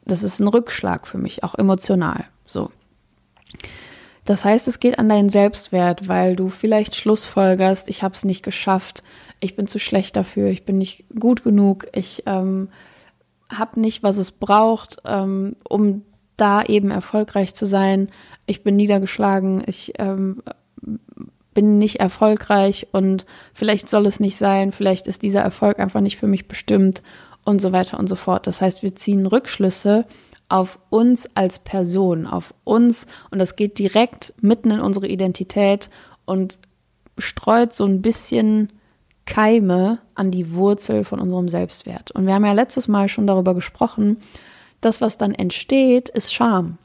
das 0.07 0.23
ist 0.23 0.41
ein 0.41 0.49
Rückschlag 0.49 1.07
für 1.07 1.19
mich, 1.19 1.45
auch 1.45 1.55
emotional. 1.55 2.25
So. 2.47 2.71
Das 4.25 4.47
heißt, 4.47 4.67
es 4.67 4.81
geht 4.81 4.99
an 4.99 5.11
deinen 5.11 5.29
Selbstwert, 5.29 6.09
weil 6.09 6.37
du 6.37 6.49
vielleicht 6.49 6.97
Schlussfolgerst, 6.97 7.91
ich 7.91 8.03
habe 8.03 8.15
es 8.15 8.25
nicht 8.25 8.43
geschafft, 8.43 9.03
ich 9.41 9.55
bin 9.55 9.67
zu 9.67 9.79
schlecht 9.79 10.17
dafür, 10.17 10.49
ich 10.49 10.65
bin 10.65 10.79
nicht 10.79 11.05
gut 11.19 11.45
genug, 11.45 11.87
ich 11.93 12.23
ähm, 12.25 12.71
habe 13.51 13.79
nicht, 13.79 14.03
was 14.03 14.17
es 14.17 14.31
braucht, 14.31 15.03
ähm, 15.05 15.57
um 15.69 16.03
da 16.39 16.63
eben 16.63 16.91
erfolgreich 16.91 17.55
zu 17.55 17.67
sein. 17.67 18.09
Ich 18.47 18.63
bin 18.63 18.77
niedergeschlagen, 18.77 19.63
ich 19.67 19.93
ähm, 19.99 20.43
bin 21.55 21.79
nicht 21.79 22.01
erfolgreich 22.01 22.89
und 22.93 23.25
vielleicht 23.55 23.89
soll 23.89 24.07
es 24.07 24.21
nicht 24.21 24.37
sein, 24.37 24.73
vielleicht 24.73 25.07
ist 25.07 25.23
dieser 25.23 25.41
Erfolg 25.41 25.79
einfach 25.79 26.01
nicht 26.01 26.19
für 26.19 26.27
mich 26.27 26.49
bestimmt 26.49 27.03
und 27.45 27.61
so 27.61 27.73
weiter 27.73 27.99
und 27.99 28.09
so 28.09 28.17
fort. 28.17 28.47
Das 28.47 28.61
heißt, 28.61 28.83
wir 28.83 28.95
ziehen 28.97 29.27
Rückschlüsse 29.27 30.05
auf 30.49 30.79
uns 30.91 31.29
als 31.35 31.59
Person, 31.59 32.27
auf 32.27 32.55
uns 32.65 33.07
und 33.31 33.39
das 33.39 33.57
geht 33.57 33.79
direkt 33.79 34.35
mitten 34.41 34.71
in 34.71 34.81
unsere 34.81 35.07
Identität 35.09 35.89
und 36.25 36.59
streut 37.19 37.75
so 37.75 37.85
ein 37.85 38.03
bisschen 38.03 38.73
Keime 39.27 39.99
an 40.15 40.31
die 40.31 40.55
Wurzel 40.55 41.05
von 41.05 41.21
unserem 41.21 41.49
Selbstwert. 41.49 42.11
Und 42.11 42.27
wir 42.27 42.35
haben 42.35 42.45
ja 42.45 42.53
letztes 42.53 42.89
Mal 42.89 43.09
schon 43.09 43.27
darüber 43.27 43.55
gesprochen, 43.55 44.19
das, 44.81 45.01
was 45.01 45.17
dann 45.17 45.33
entsteht, 45.33 46.11
ist 46.11 46.35
Scham. 46.35 46.79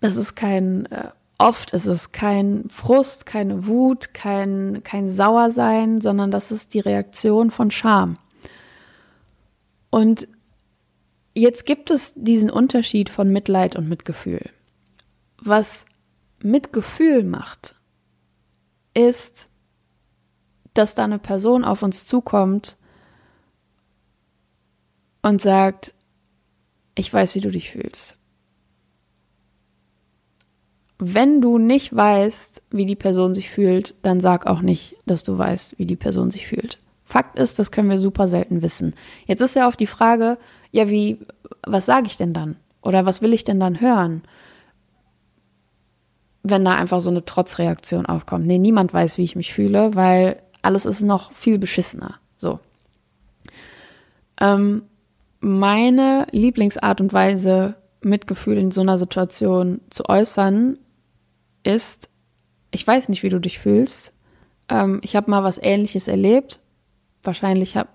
Das 0.00 0.16
ist 0.16 0.34
kein 0.34 0.86
äh, 0.86 1.08
Oft 1.42 1.72
ist 1.72 1.86
es 1.86 2.12
kein 2.12 2.68
Frust, 2.70 3.26
keine 3.26 3.66
Wut, 3.66 4.14
kein, 4.14 4.82
kein 4.84 5.10
Sauersein, 5.10 6.00
sondern 6.00 6.30
das 6.30 6.52
ist 6.52 6.72
die 6.72 6.78
Reaktion 6.78 7.50
von 7.50 7.72
Scham. 7.72 8.16
Und 9.90 10.28
jetzt 11.34 11.66
gibt 11.66 11.90
es 11.90 12.12
diesen 12.14 12.48
Unterschied 12.48 13.10
von 13.10 13.28
Mitleid 13.28 13.74
und 13.74 13.88
Mitgefühl. 13.88 14.50
Was 15.36 15.84
Mitgefühl 16.44 17.24
macht, 17.24 17.74
ist, 18.94 19.50
dass 20.74 20.94
da 20.94 21.02
eine 21.02 21.18
Person 21.18 21.64
auf 21.64 21.82
uns 21.82 22.06
zukommt 22.06 22.76
und 25.22 25.42
sagt, 25.42 25.96
ich 26.94 27.12
weiß, 27.12 27.34
wie 27.34 27.40
du 27.40 27.50
dich 27.50 27.70
fühlst. 27.70 28.21
Wenn 31.04 31.40
du 31.40 31.58
nicht 31.58 31.96
weißt, 31.96 32.62
wie 32.70 32.86
die 32.86 32.94
Person 32.94 33.34
sich 33.34 33.50
fühlt, 33.50 33.96
dann 34.02 34.20
sag 34.20 34.46
auch 34.46 34.60
nicht, 34.60 34.94
dass 35.04 35.24
du 35.24 35.36
weißt, 35.36 35.76
wie 35.76 35.84
die 35.84 35.96
Person 35.96 36.30
sich 36.30 36.46
fühlt. 36.46 36.78
Fakt 37.04 37.40
ist, 37.40 37.58
das 37.58 37.72
können 37.72 37.90
wir 37.90 37.98
super 37.98 38.28
selten 38.28 38.62
wissen. 38.62 38.94
Jetzt 39.26 39.40
ist 39.40 39.56
ja 39.56 39.66
oft 39.66 39.80
die 39.80 39.88
Frage, 39.88 40.38
ja, 40.70 40.88
wie, 40.88 41.18
was 41.66 41.86
sage 41.86 42.06
ich 42.06 42.18
denn 42.18 42.32
dann? 42.32 42.54
Oder 42.82 43.04
was 43.04 43.20
will 43.20 43.32
ich 43.32 43.42
denn 43.42 43.58
dann 43.58 43.80
hören? 43.80 44.22
Wenn 46.44 46.64
da 46.64 46.76
einfach 46.76 47.00
so 47.00 47.10
eine 47.10 47.24
Trotzreaktion 47.24 48.06
aufkommt. 48.06 48.46
Nee, 48.46 48.58
niemand 48.58 48.94
weiß, 48.94 49.18
wie 49.18 49.24
ich 49.24 49.34
mich 49.34 49.52
fühle, 49.52 49.96
weil 49.96 50.36
alles 50.62 50.86
ist 50.86 51.00
noch 51.00 51.32
viel 51.32 51.58
beschissener. 51.58 52.14
So. 52.36 52.60
Ähm, 54.40 54.84
meine 55.40 56.28
Lieblingsart 56.30 57.00
und 57.00 57.12
Weise, 57.12 57.74
Mitgefühl 58.02 58.56
in 58.56 58.70
so 58.70 58.82
einer 58.82 58.98
Situation 58.98 59.80
zu 59.90 60.08
äußern, 60.08 60.78
ist, 61.62 62.08
ich 62.70 62.86
weiß 62.86 63.08
nicht, 63.08 63.22
wie 63.22 63.28
du 63.28 63.38
dich 63.38 63.58
fühlst. 63.58 64.12
Ähm, 64.68 65.00
ich 65.02 65.16
habe 65.16 65.30
mal 65.30 65.44
was 65.44 65.58
Ähnliches 65.62 66.08
erlebt. 66.08 66.60
Wahrscheinlich 67.22 67.76
habe, 67.76 67.88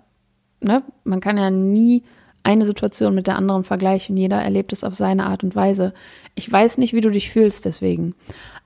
ne, 0.61 0.83
man 1.03 1.19
kann 1.19 1.37
ja 1.37 1.49
nie 1.49 2.03
eine 2.43 2.65
Situation 2.65 3.13
mit 3.13 3.27
der 3.27 3.35
anderen 3.35 3.63
vergleichen. 3.63 4.15
Jeder 4.15 4.41
erlebt 4.41 4.71
es 4.71 4.83
auf 4.83 4.95
seine 4.95 5.25
Art 5.25 5.43
und 5.43 5.55
Weise. 5.55 5.93
Ich 6.35 6.49
weiß 6.49 6.77
nicht, 6.77 6.93
wie 6.93 7.01
du 7.01 7.09
dich 7.09 7.29
fühlst 7.31 7.65
deswegen. 7.65 8.15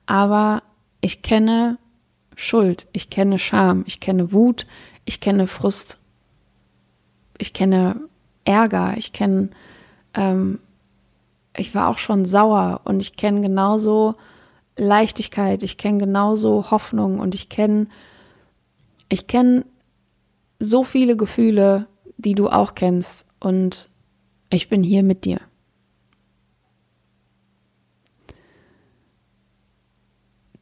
Aber 0.05 0.61
ich 1.01 1.23
kenne 1.23 1.77
Schuld, 2.35 2.87
ich 2.91 3.09
kenne 3.09 3.39
Scham, 3.39 3.83
ich 3.87 3.99
kenne 3.99 4.31
Wut, 4.31 4.67
ich 5.05 5.19
kenne 5.19 5.47
Frust, 5.47 5.97
ich 7.37 7.53
kenne 7.53 8.01
Ärger, 8.45 8.95
ich 8.97 9.13
kenne, 9.13 9.49
ähm, 10.13 10.59
ich 11.57 11.73
war 11.73 11.87
auch 11.87 11.97
schon 11.97 12.25
sauer 12.25 12.81
und 12.83 13.01
ich 13.01 13.15
kenne 13.15 13.41
genauso 13.41 14.15
Leichtigkeit, 14.77 15.63
ich 15.63 15.77
kenne 15.77 15.99
genauso 15.99 16.71
Hoffnung 16.71 17.19
und 17.19 17.35
ich 17.35 17.49
kenne, 17.49 17.87
ich 19.09 19.27
kenne 19.27 19.65
so 20.59 20.83
viele 20.83 21.17
Gefühle, 21.17 21.87
die 22.17 22.35
du 22.35 22.49
auch 22.49 22.75
kennst 22.75 23.25
und 23.39 23.89
ich 24.49 24.69
bin 24.69 24.83
hier 24.83 25.03
mit 25.03 25.25
dir. 25.25 25.39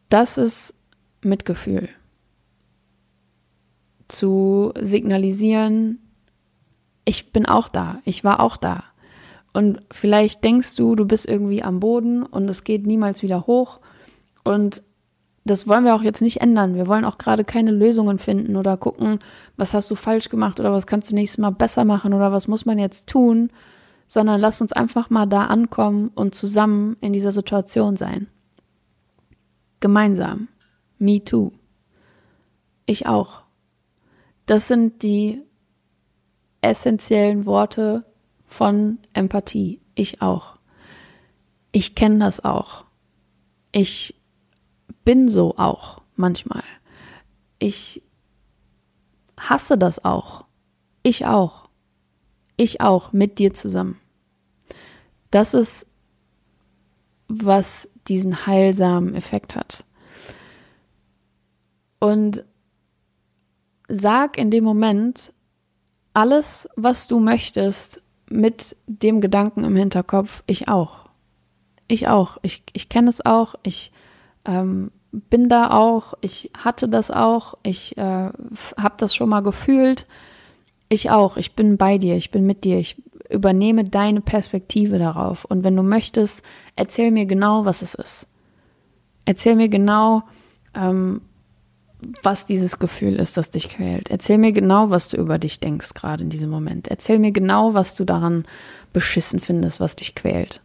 Das 0.10 0.38
ist 0.38 0.74
Mitgefühl. 1.22 1.90
Zu 4.08 4.74
signalisieren, 4.80 6.00
ich 7.06 7.32
bin 7.32 7.46
auch 7.46 7.70
da, 7.70 8.02
ich 8.06 8.24
war 8.24 8.40
auch 8.40 8.58
da. 8.58 8.84
Und 9.54 9.84
vielleicht 9.92 10.44
denkst 10.44 10.76
du, 10.76 10.96
du 10.96 11.06
bist 11.06 11.28
irgendwie 11.28 11.62
am 11.62 11.80
Boden 11.80 12.24
und 12.24 12.50
es 12.50 12.64
geht 12.64 12.88
niemals 12.88 13.22
wieder 13.22 13.46
hoch 13.46 13.80
und 14.50 14.84
das 15.46 15.68
wollen 15.68 15.86
wir 15.86 15.96
auch 15.96 16.02
jetzt 16.02 16.22
nicht 16.22 16.42
ändern. 16.42 16.76
Wir 16.76 16.88
wollen 16.88 17.06
auch 17.06 17.18
gerade 17.18 17.44
keine 17.44 17.72
Lösungen 17.72 18.20
finden 18.20 18.56
oder 18.56 18.78
gucken, 18.78 19.20
was 19.58 19.74
hast 19.74 19.90
du 19.90 19.96
falsch 19.96 20.28
gemacht 20.30 20.60
oder 20.60 20.72
was 20.72 20.88
kannst 20.88 21.12
du 21.12 21.16
nächstes 21.16 21.38
Mal 21.38 21.52
besser 21.52 21.86
machen 21.86 22.14
oder 22.14 22.32
was 22.32 22.48
muss 22.48 22.66
man 22.66 22.80
jetzt 22.80 23.08
tun, 23.08 23.52
sondern 24.08 24.42
lass 24.42 24.60
uns 24.60 24.74
einfach 24.74 25.10
mal 25.10 25.28
da 25.28 25.46
ankommen 25.46 26.10
und 26.14 26.36
zusammen 26.36 26.98
in 27.00 27.14
dieser 27.14 27.32
Situation 27.32 27.96
sein. 27.96 28.28
Gemeinsam. 29.80 30.50
Me 30.98 31.24
too. 31.24 31.52
Ich 32.86 33.06
auch. 33.06 33.44
Das 34.46 34.68
sind 34.68 35.04
die 35.04 35.42
essentiellen 36.62 37.46
Worte 37.46 38.04
von 38.46 38.98
Empathie. 39.14 39.80
Ich 39.94 40.22
auch. 40.22 40.58
Ich 41.72 41.94
kenne 41.94 42.20
das 42.20 42.44
auch. 42.44 42.86
Ich 43.72 44.19
bin 45.04 45.30
so 45.30 45.56
auch 45.58 46.02
manchmal. 46.16 46.64
Ich 47.60 48.02
hasse 49.38 49.78
das 49.78 50.04
auch. 50.04 50.46
Ich 51.04 51.26
auch. 51.26 51.70
Ich 52.58 52.82
auch 52.82 53.14
mit 53.14 53.40
dir 53.40 53.54
zusammen. 53.54 54.00
Das 55.32 55.54
ist, 55.54 55.86
was 57.28 57.90
diesen 58.08 58.46
heilsamen 58.46 59.14
Effekt 59.14 59.56
hat. 59.56 59.86
Und 62.00 62.44
sag 63.88 64.38
in 64.38 64.52
dem 64.52 64.64
Moment 64.64 65.34
alles, 66.14 66.68
was 66.76 67.08
du 67.08 67.20
möchtest, 67.20 68.02
mit 68.30 68.76
dem 68.88 69.22
Gedanken 69.22 69.64
im 69.64 69.76
Hinterkopf, 69.76 70.44
ich 70.46 70.68
auch. 70.68 71.10
Ich 71.88 72.08
auch. 72.08 72.38
Ich, 72.42 72.64
ich 72.74 72.90
kenne 72.90 73.10
es 73.10 73.26
auch. 73.26 73.56
Ich 73.64 73.92
ähm, 74.50 74.92
bin 75.12 75.50
da 75.50 75.72
auch, 75.72 76.14
ich 76.22 76.52
hatte 76.58 76.88
das 76.90 77.12
auch, 77.12 77.58
ich 77.64 77.98
äh, 77.98 78.02
habe 78.78 78.96
das 78.98 79.16
schon 79.16 79.30
mal 79.30 79.42
gefühlt. 79.42 80.06
Ich 80.90 81.12
auch, 81.12 81.38
ich 81.38 81.56
bin 81.56 81.78
bei 81.78 81.98
dir, 81.98 82.16
ich 82.16 82.32
bin 82.32 82.46
mit 82.46 82.64
dir, 82.64 82.80
ich 82.80 83.02
übernehme 83.30 83.84
deine 83.84 84.22
Perspektive 84.22 84.98
darauf. 84.98 85.46
Und 85.46 85.64
wenn 85.64 85.76
du 85.76 85.84
möchtest, 85.84 86.44
erzähl 86.76 87.12
mir 87.12 87.26
genau, 87.26 87.66
was 87.66 87.82
es 87.82 87.94
ist. 87.94 88.28
Erzähl 89.26 89.56
mir 89.56 89.70
genau, 89.70 90.24
ähm, 90.74 91.22
was 92.24 92.46
dieses 92.46 92.80
Gefühl 92.80 93.16
ist, 93.16 93.38
das 93.38 93.52
dich 93.52 93.70
quält. 93.70 94.10
Erzähl 94.10 94.40
mir 94.40 94.52
genau, 94.52 94.90
was 94.90 95.10
du 95.10 95.18
über 95.18 95.38
dich 95.38 95.60
denkst, 95.60 95.94
gerade 95.94 96.24
in 96.24 96.30
diesem 96.30 96.50
Moment. 96.50 96.88
Erzähl 96.88 97.20
mir 97.20 97.32
genau, 97.32 97.74
was 97.76 97.94
du 97.94 98.06
daran 98.06 98.46
beschissen 98.94 99.40
findest, 99.40 99.80
was 99.80 99.96
dich 99.96 100.16
quält. 100.16 100.62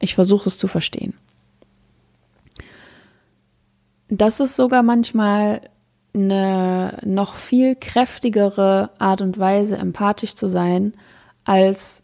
Ich 0.00 0.14
versuche 0.14 0.48
es 0.48 0.58
zu 0.58 0.66
verstehen 0.66 1.14
das 4.10 4.40
ist 4.40 4.56
sogar 4.56 4.82
manchmal 4.82 5.62
eine 6.14 6.98
noch 7.04 7.36
viel 7.36 7.76
kräftigere 7.76 8.90
Art 8.98 9.22
und 9.22 9.38
Weise, 9.38 9.76
empathisch 9.76 10.34
zu 10.34 10.48
sein, 10.48 10.94
als 11.44 12.02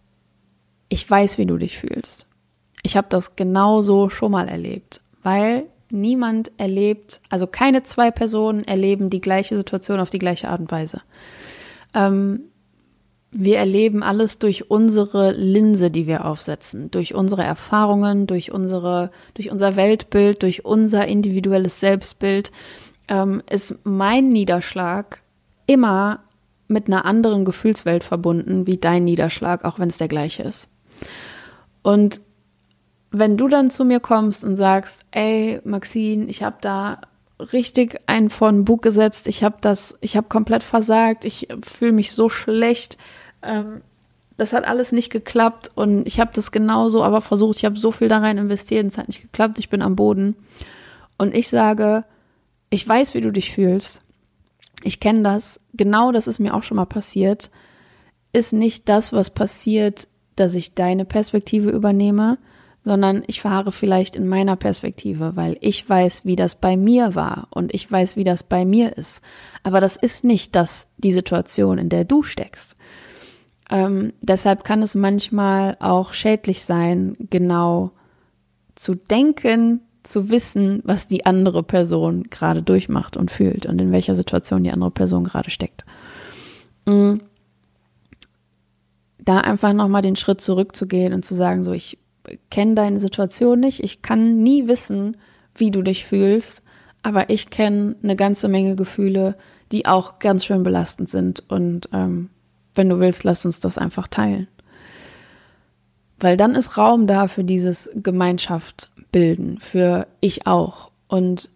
ich 0.89 1.09
weiß, 1.09 1.39
wie 1.39 1.47
du 1.47 1.59
dich 1.59 1.79
fühlst. 1.79 2.27
Ich 2.83 2.97
habe 2.97 3.09
das 3.11 3.35
genauso 3.35 4.11
schon 4.11 4.31
mal 4.31 4.49
erlebt, 4.49 5.01
weil 5.23 5.65
niemand 5.91 6.53
erlebt, 6.57 7.21
also 7.31 7.47
keine 7.47 7.83
zwei 7.83 8.11
Personen 8.11 8.65
erleben 8.65 9.11
die 9.11 9.21
gleiche 9.21 9.57
Situation 9.57 9.99
auf 9.99 10.11
die 10.11 10.19
gleiche 10.19 10.49
Art 10.49 10.61
und 10.61 10.71
Weise. 10.71 11.03
Ähm, 11.95 12.43
wir 13.39 13.59
erleben 13.59 14.03
alles 14.03 14.39
durch 14.39 14.71
unsere 14.71 15.33
Linse, 15.33 15.91
die 15.91 16.07
wir 16.07 16.25
aufsetzen, 16.25 16.91
durch 16.91 17.15
unsere 17.15 17.43
Erfahrungen, 17.43 18.27
durch 18.27 18.51
unsere, 18.51 19.11
durch 19.35 19.51
unser 19.51 19.77
Weltbild, 19.77 20.43
durch 20.43 20.65
unser 20.65 21.07
individuelles 21.07 21.79
Selbstbild, 21.81 22.51
ähm, 23.09 23.43
ist 23.51 23.77
mein 23.85 24.31
Niederschlag 24.31 25.21
immer 25.67 26.21
mit 26.67 26.87
einer 26.87 27.05
anderen 27.05 27.45
Gefühlswelt 27.45 28.05
verbunden 28.05 28.67
wie 28.67 28.79
dein 28.79 29.05
Niederschlag, 29.05 29.65
auch 29.65 29.79
wenn 29.79 29.89
es 29.89 29.99
der 29.99 30.09
gleiche 30.09 30.43
ist. 30.43 30.69
Und 31.83 32.21
wenn 33.11 33.37
du 33.37 33.49
dann 33.49 33.71
zu 33.71 33.85
mir 33.85 34.01
kommst 34.01 34.45
und 34.45 34.57
sagst, 34.57 35.05
ey, 35.11 35.61
Maxine, 35.65 36.27
ich 36.27 36.43
habe 36.43 36.57
da 36.61 37.01
richtig 37.53 38.01
einen 38.07 38.31
vor 38.31 38.51
den 38.51 38.65
Bug 38.65 38.83
gesetzt, 38.83 39.27
ich 39.27 39.45
habe 39.45 39.57
das, 39.61 39.97
ich 40.01 40.17
habe 40.17 40.29
komplett 40.29 40.63
versagt, 40.63 41.25
ich 41.25 41.49
fühle 41.63 41.93
mich 41.93 42.13
so 42.13 42.29
schlecht, 42.29 42.97
ähm, 43.43 43.83
das 44.37 44.53
hat 44.53 44.67
alles 44.67 44.93
nicht 44.93 45.11
geklappt 45.11 45.71
und 45.75 46.07
ich 46.07 46.21
habe 46.21 46.31
das 46.35 46.53
genauso 46.53 47.03
aber 47.03 47.21
versucht. 47.21 47.59
Ich 47.59 47.65
habe 47.65 47.79
so 47.79 47.91
viel 47.91 48.09
da 48.09 48.19
rein 48.19 48.39
investiert 48.39 48.85
und 48.85 48.89
es 48.89 48.99
hat 48.99 49.09
nicht 49.09 49.23
geklappt. 49.23 49.59
Ich 49.59 49.71
bin 49.71 49.83
am 49.83 49.97
Boden. 49.97 50.37
Und 51.17 51.35
ich 51.35 51.49
sage, 51.49 52.05
ich 52.69 52.87
weiß, 52.87 53.15
wie 53.15 53.23
du 53.23 53.31
dich 53.31 53.53
fühlst. 53.53 54.03
Ich 54.83 55.01
kenne 55.01 55.23
das. 55.23 55.59
Genau 55.73 56.13
das 56.13 56.27
ist 56.27 56.39
mir 56.39 56.55
auch 56.55 56.63
schon 56.63 56.77
mal 56.77 56.85
passiert. 56.85 57.51
Ist 58.33 58.53
nicht 58.53 58.89
das, 58.91 59.15
was 59.15 59.31
passiert, 59.31 60.07
dass 60.37 60.55
ich 60.55 60.75
deine 60.75 61.07
Perspektive 61.07 61.71
übernehme, 61.71 62.37
sondern 62.85 63.25
ich 63.27 63.41
verharre 63.41 63.73
vielleicht 63.73 64.15
in 64.15 64.29
meiner 64.29 64.55
Perspektive, 64.57 65.35
weil 65.35 65.57
ich 65.61 65.89
weiß, 65.89 66.25
wie 66.25 66.37
das 66.37 66.55
bei 66.55 66.77
mir 66.77 67.15
war 67.15 67.49
und 67.51 67.75
ich 67.75 67.91
weiß, 67.91 68.17
wie 68.17 68.25
das 68.25 68.43
bei 68.43 68.67
mir 68.67 68.97
ist. 68.99 69.23
Aber 69.63 69.81
das 69.81 69.97
ist 69.97 70.23
nicht 70.23 70.55
das, 70.55 70.87
die 70.99 71.13
Situation, 71.13 71.79
in 71.79 71.89
der 71.89 72.05
du 72.05 72.23
steckst. 72.23 72.77
Ähm, 73.71 74.13
deshalb 74.21 74.65
kann 74.65 74.83
es 74.83 74.95
manchmal 74.95 75.77
auch 75.81 76.13
schädlich 76.13 76.65
sein, 76.65 77.17
genau 77.19 77.91
zu 78.75 78.95
denken, 78.95 79.81
zu 80.05 80.31
wissen, 80.31 80.83
was 80.85 81.07
die 81.07 81.27
andere 81.27 81.63
Person 81.63 82.25
gerade 82.31 82.63
durchmacht 82.63 83.17
und 83.17 83.31
fühlt 83.31 83.67
und 83.67 83.81
in 83.81 83.91
welcher 83.91 84.15
Situation 84.15 84.63
die 84.63 84.71
andere 84.71 84.91
Person 84.91 85.25
gerade 85.25 85.51
steckt. 85.51 85.85
Mhm. 86.87 87.23
Da 89.19 89.39
einfach 89.39 89.73
nochmal 89.73 90.03
den 90.03 90.15
Schritt 90.15 90.41
zurückzugehen 90.41 91.13
und 91.13 91.25
zu 91.25 91.35
sagen, 91.35 91.65
so, 91.65 91.73
ich 91.73 91.99
kenne 92.51 92.77
deine 92.77 93.01
Situation 93.01 93.59
nicht, 93.59 93.83
ich 93.83 94.03
kann 94.03 94.43
nie 94.43 94.69
wissen, 94.69 95.17
wie 95.57 95.73
du 95.73 95.83
dich 95.83 96.05
fühlst, 96.05 96.63
aber 97.03 97.31
ich 97.31 97.51
kenne 97.51 97.97
eine 98.03 98.15
ganze 98.15 98.47
Menge 98.47 98.77
Gefühle, 98.77 99.37
die 99.73 99.87
auch 99.87 100.21
ganz 100.21 100.45
schön 100.45 100.63
belastend 100.63 101.09
sind 101.09 101.43
und 101.49 101.89
ähm, 101.93 102.31
Wenn 102.77 102.89
du 102.89 103.01
willst, 103.01 103.25
lass 103.25 103.45
uns 103.45 103.59
das 103.59 103.79
einfach 103.79 104.07
teilen. 104.07 104.47
Weil 106.19 106.37
dann 106.37 106.55
ist 106.55 106.79
Raum 106.79 107.07
da 107.07 107.27
für 107.27 107.43
dieses 107.43 107.91
Gemeinschaft 107.95 108.91
bilden, 109.11 109.59
für 109.61 110.07
ich 110.21 110.47
auch 110.47 110.93
und 111.09 111.51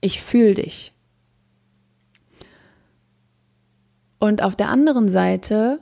ich 0.00 0.20
fühle 0.20 0.54
dich. 0.54 0.92
Und 4.18 4.42
auf 4.42 4.56
der 4.56 4.68
anderen 4.68 5.08
Seite, 5.08 5.80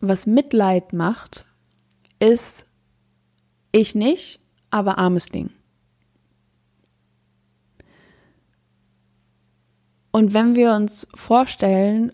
was 0.00 0.26
Mitleid 0.26 0.92
macht, 0.92 1.46
ist 2.18 2.66
ich 3.72 3.94
nicht, 3.94 4.40
aber 4.70 4.98
armes 4.98 5.26
Ding. 5.26 5.50
Und 10.12 10.34
wenn 10.34 10.54
wir 10.54 10.74
uns 10.74 11.08
vorstellen, 11.14 12.12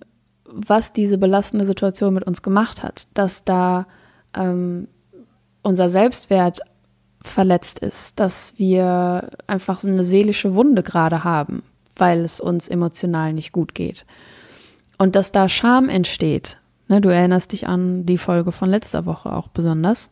was 0.50 0.92
diese 0.92 1.18
belastende 1.18 1.66
Situation 1.66 2.14
mit 2.14 2.24
uns 2.24 2.42
gemacht 2.42 2.82
hat, 2.82 3.06
dass 3.14 3.44
da 3.44 3.86
ähm, 4.34 4.88
unser 5.62 5.88
Selbstwert 5.88 6.60
verletzt 7.22 7.80
ist, 7.80 8.18
dass 8.18 8.54
wir 8.56 9.30
einfach 9.46 9.82
eine 9.84 10.04
seelische 10.04 10.54
Wunde 10.54 10.82
gerade 10.82 11.24
haben, 11.24 11.62
weil 11.96 12.20
es 12.20 12.40
uns 12.40 12.68
emotional 12.68 13.32
nicht 13.32 13.52
gut 13.52 13.74
geht. 13.74 14.06
Und 14.98 15.14
dass 15.14 15.32
da 15.32 15.48
Scham 15.48 15.88
entsteht. 15.88 16.58
Ne, 16.88 17.00
du 17.00 17.10
erinnerst 17.10 17.52
dich 17.52 17.66
an 17.66 18.06
die 18.06 18.18
Folge 18.18 18.50
von 18.50 18.70
letzter 18.70 19.04
Woche 19.04 19.32
auch 19.32 19.48
besonders. 19.48 20.08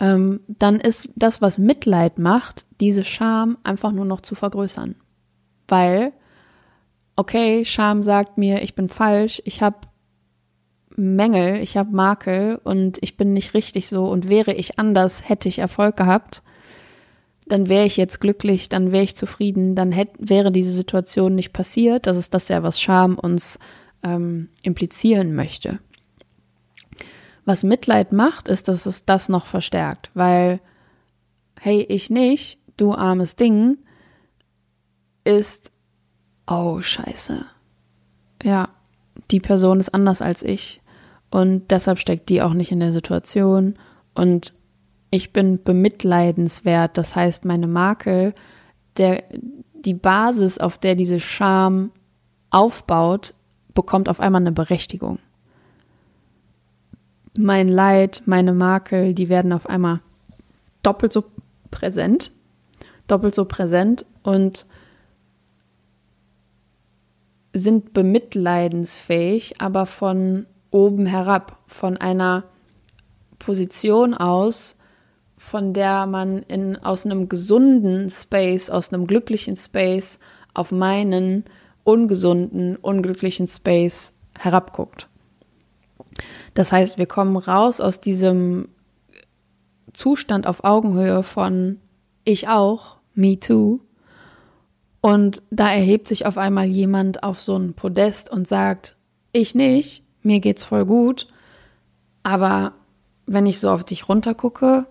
Ähm, 0.00 0.40
dann 0.48 0.80
ist 0.80 1.08
das, 1.14 1.40
was 1.40 1.58
Mitleid 1.58 2.18
macht, 2.18 2.66
diese 2.80 3.04
Scham 3.04 3.58
einfach 3.62 3.92
nur 3.92 4.06
noch 4.06 4.22
zu 4.22 4.34
vergrößern. 4.34 4.96
Weil, 5.68 6.12
okay, 7.20 7.66
Scham 7.66 8.00
sagt 8.02 8.38
mir, 8.38 8.62
ich 8.62 8.74
bin 8.74 8.88
falsch, 8.88 9.42
ich 9.44 9.60
habe 9.62 9.76
Mängel, 10.96 11.62
ich 11.62 11.76
habe 11.76 11.94
Makel 11.94 12.58
und 12.64 12.96
ich 13.02 13.18
bin 13.18 13.34
nicht 13.34 13.52
richtig 13.52 13.88
so 13.88 14.06
und 14.06 14.30
wäre 14.30 14.54
ich 14.54 14.78
anders, 14.78 15.28
hätte 15.28 15.48
ich 15.48 15.58
Erfolg 15.58 15.98
gehabt, 15.98 16.42
dann 17.46 17.68
wäre 17.68 17.84
ich 17.84 17.98
jetzt 17.98 18.20
glücklich, 18.20 18.70
dann 18.70 18.90
wäre 18.90 19.04
ich 19.04 19.16
zufrieden, 19.16 19.74
dann 19.74 19.92
hätte, 19.92 20.14
wäre 20.18 20.50
diese 20.50 20.72
Situation 20.72 21.34
nicht 21.34 21.52
passiert. 21.52 22.06
Das 22.06 22.16
ist 22.16 22.32
das 22.32 22.48
ja, 22.48 22.62
was 22.62 22.80
Scham 22.80 23.18
uns 23.18 23.58
ähm, 24.02 24.48
implizieren 24.62 25.34
möchte. 25.34 25.78
Was 27.44 27.64
Mitleid 27.64 28.12
macht, 28.12 28.48
ist, 28.48 28.68
dass 28.68 28.86
es 28.86 29.04
das 29.04 29.28
noch 29.28 29.44
verstärkt, 29.44 30.10
weil, 30.14 30.60
hey, 31.60 31.84
ich 31.88 32.08
nicht, 32.08 32.60
du 32.78 32.94
armes 32.94 33.36
Ding, 33.36 33.76
ist, 35.24 35.70
oh, 36.50 36.82
scheiße. 36.82 37.44
Ja, 38.42 38.68
die 39.30 39.40
Person 39.40 39.80
ist 39.80 39.94
anders 39.94 40.20
als 40.20 40.42
ich 40.42 40.80
und 41.30 41.70
deshalb 41.70 41.98
steckt 41.98 42.28
die 42.28 42.42
auch 42.42 42.54
nicht 42.54 42.72
in 42.72 42.80
der 42.80 42.92
Situation 42.92 43.74
und 44.14 44.54
ich 45.10 45.32
bin 45.32 45.62
bemitleidenswert, 45.62 46.96
das 46.96 47.16
heißt 47.16 47.44
meine 47.44 47.66
Makel, 47.66 48.34
der, 48.96 49.24
die 49.72 49.94
Basis, 49.94 50.58
auf 50.58 50.78
der 50.78 50.94
diese 50.94 51.20
Scham 51.20 51.90
aufbaut, 52.50 53.34
bekommt 53.74 54.08
auf 54.08 54.20
einmal 54.20 54.40
eine 54.40 54.52
Berechtigung. 54.52 55.18
Mein 57.36 57.68
Leid, 57.68 58.22
meine 58.26 58.52
Makel, 58.52 59.14
die 59.14 59.28
werden 59.28 59.52
auf 59.52 59.68
einmal 59.68 60.00
doppelt 60.82 61.12
so 61.12 61.24
präsent, 61.70 62.32
doppelt 63.06 63.34
so 63.34 63.44
präsent 63.44 64.04
und 64.22 64.66
sind 67.52 67.92
bemitleidensfähig, 67.92 69.60
aber 69.60 69.86
von 69.86 70.46
oben 70.70 71.06
herab, 71.06 71.58
von 71.66 71.96
einer 71.96 72.44
Position 73.38 74.14
aus, 74.14 74.76
von 75.36 75.72
der 75.72 76.06
man 76.06 76.42
in, 76.42 76.76
aus 76.76 77.04
einem 77.04 77.28
gesunden 77.28 78.10
Space, 78.10 78.70
aus 78.70 78.92
einem 78.92 79.06
glücklichen 79.06 79.56
Space 79.56 80.18
auf 80.54 80.70
meinen 80.70 81.44
ungesunden, 81.82 82.76
unglücklichen 82.76 83.46
Space 83.46 84.12
herabguckt. 84.38 85.08
Das 86.54 86.72
heißt, 86.72 86.98
wir 86.98 87.06
kommen 87.06 87.36
raus 87.36 87.80
aus 87.80 88.00
diesem 88.00 88.68
Zustand 89.92 90.46
auf 90.46 90.62
Augenhöhe 90.64 91.22
von 91.22 91.80
ich 92.24 92.48
auch, 92.48 92.98
me 93.14 93.40
too, 93.40 93.80
und 95.00 95.42
da 95.50 95.70
erhebt 95.72 96.08
sich 96.08 96.26
auf 96.26 96.36
einmal 96.36 96.66
jemand 96.66 97.22
auf 97.22 97.40
so 97.40 97.56
ein 97.56 97.74
Podest 97.74 98.30
und 98.30 98.46
sagt, 98.46 98.96
ich 99.32 99.54
nicht, 99.54 100.02
mir 100.22 100.40
geht's 100.40 100.64
voll 100.64 100.84
gut, 100.84 101.28
aber 102.22 102.74
wenn 103.26 103.46
ich 103.46 103.60
so 103.60 103.70
auf 103.70 103.84
dich 103.84 104.08
runtergucke, 104.08 104.86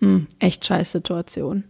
hm, 0.00 0.26
echt 0.38 0.64
scheiß 0.64 0.92
Situation. 0.92 1.64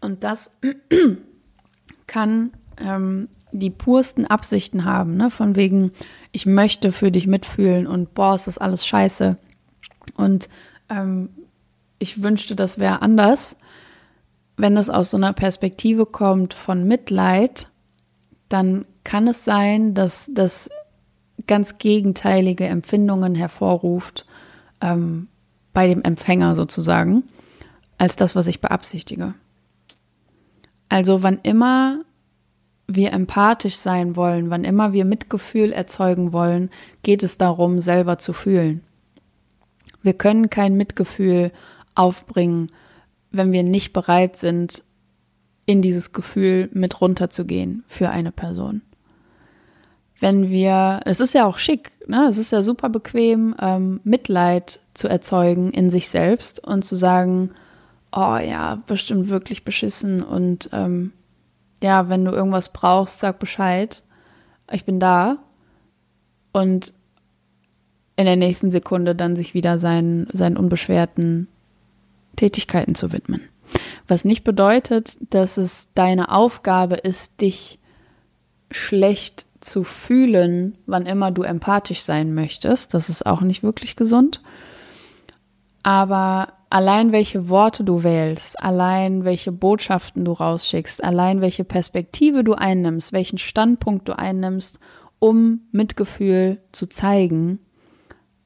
Und 0.00 0.24
das 0.24 0.50
kann 2.06 2.52
ähm, 2.78 3.28
die 3.52 3.70
pursten 3.70 4.26
Absichten 4.26 4.84
haben, 4.84 5.16
ne? 5.16 5.30
von 5.30 5.56
wegen, 5.56 5.92
ich 6.32 6.46
möchte 6.46 6.92
für 6.92 7.10
dich 7.10 7.26
mitfühlen 7.26 7.86
und 7.86 8.14
boah, 8.14 8.34
ist 8.34 8.46
das 8.46 8.58
alles 8.58 8.86
scheiße. 8.86 9.36
Und 10.16 10.48
ähm, 10.88 11.30
ich 11.98 12.22
wünschte, 12.22 12.56
das 12.56 12.78
wäre 12.78 13.02
anders. 13.02 13.56
Wenn 14.56 14.76
es 14.76 14.90
aus 14.90 15.10
so 15.10 15.16
einer 15.16 15.32
Perspektive 15.32 16.06
kommt 16.06 16.54
von 16.54 16.86
Mitleid, 16.86 17.68
dann 18.48 18.86
kann 19.04 19.28
es 19.28 19.44
sein, 19.44 19.94
dass 19.94 20.30
das 20.32 20.70
ganz 21.46 21.78
gegenteilige 21.78 22.66
Empfindungen 22.66 23.34
hervorruft 23.34 24.26
ähm, 24.80 25.28
bei 25.72 25.88
dem 25.88 26.02
Empfänger 26.02 26.54
sozusagen, 26.54 27.24
als 27.98 28.16
das, 28.16 28.34
was 28.34 28.46
ich 28.46 28.60
beabsichtige. 28.60 29.34
Also 30.88 31.22
wann 31.22 31.38
immer 31.42 32.00
wir 32.86 33.12
empathisch 33.12 33.76
sein 33.76 34.16
wollen, 34.16 34.50
wann 34.50 34.64
immer 34.64 34.92
wir 34.92 35.04
Mitgefühl 35.04 35.72
erzeugen 35.72 36.32
wollen, 36.32 36.70
geht 37.02 37.22
es 37.22 37.36
darum, 37.36 37.80
selber 37.80 38.18
zu 38.18 38.32
fühlen. 38.32 38.82
Wir 40.06 40.14
können 40.14 40.50
kein 40.50 40.76
Mitgefühl 40.76 41.50
aufbringen, 41.96 42.68
wenn 43.32 43.50
wir 43.50 43.64
nicht 43.64 43.92
bereit 43.92 44.36
sind, 44.36 44.84
in 45.64 45.82
dieses 45.82 46.12
Gefühl 46.12 46.70
mit 46.72 47.00
runterzugehen 47.00 47.82
für 47.88 48.10
eine 48.10 48.30
Person. 48.30 48.82
Wenn 50.20 50.48
wir, 50.48 51.00
es 51.06 51.18
ist 51.18 51.34
ja 51.34 51.44
auch 51.44 51.58
schick, 51.58 51.90
ne? 52.06 52.28
es 52.28 52.38
ist 52.38 52.52
ja 52.52 52.62
super 52.62 52.88
bequem, 52.88 53.56
ähm, 53.60 54.00
Mitleid 54.04 54.78
zu 54.94 55.08
erzeugen 55.08 55.72
in 55.72 55.90
sich 55.90 56.08
selbst 56.08 56.64
und 56.64 56.84
zu 56.84 56.94
sagen, 56.94 57.50
oh 58.12 58.36
ja, 58.36 58.80
bestimmt 58.86 59.28
wirklich 59.28 59.64
beschissen 59.64 60.22
und 60.22 60.70
ähm, 60.72 61.12
ja, 61.82 62.08
wenn 62.08 62.24
du 62.24 62.30
irgendwas 62.30 62.72
brauchst, 62.72 63.18
sag 63.18 63.40
Bescheid. 63.40 64.04
Ich 64.70 64.84
bin 64.84 65.00
da. 65.00 65.38
Und 66.52 66.92
in 68.16 68.24
der 68.24 68.36
nächsten 68.36 68.70
Sekunde 68.70 69.14
dann 69.14 69.36
sich 69.36 69.54
wieder 69.54 69.78
seinen, 69.78 70.28
seinen 70.32 70.56
unbeschwerten 70.56 71.48
Tätigkeiten 72.34 72.94
zu 72.94 73.12
widmen. 73.12 73.42
Was 74.08 74.24
nicht 74.24 74.44
bedeutet, 74.44 75.18
dass 75.30 75.56
es 75.56 75.88
deine 75.94 76.30
Aufgabe 76.30 76.96
ist, 76.96 77.40
dich 77.40 77.78
schlecht 78.70 79.46
zu 79.60 79.84
fühlen, 79.84 80.78
wann 80.86 81.06
immer 81.06 81.30
du 81.30 81.42
empathisch 81.42 82.02
sein 82.02 82.34
möchtest. 82.34 82.94
Das 82.94 83.08
ist 83.08 83.26
auch 83.26 83.40
nicht 83.40 83.62
wirklich 83.62 83.96
gesund. 83.96 84.42
Aber 85.82 86.52
allein 86.70 87.12
welche 87.12 87.48
Worte 87.48 87.84
du 87.84 88.02
wählst, 88.02 88.60
allein 88.60 89.24
welche 89.24 89.52
Botschaften 89.52 90.24
du 90.24 90.32
rausschickst, 90.32 91.02
allein 91.02 91.40
welche 91.40 91.64
Perspektive 91.64 92.44
du 92.44 92.54
einnimmst, 92.54 93.12
welchen 93.12 93.38
Standpunkt 93.38 94.08
du 94.08 94.18
einnimmst, 94.18 94.78
um 95.18 95.62
Mitgefühl 95.72 96.58
zu 96.72 96.86
zeigen, 96.86 97.60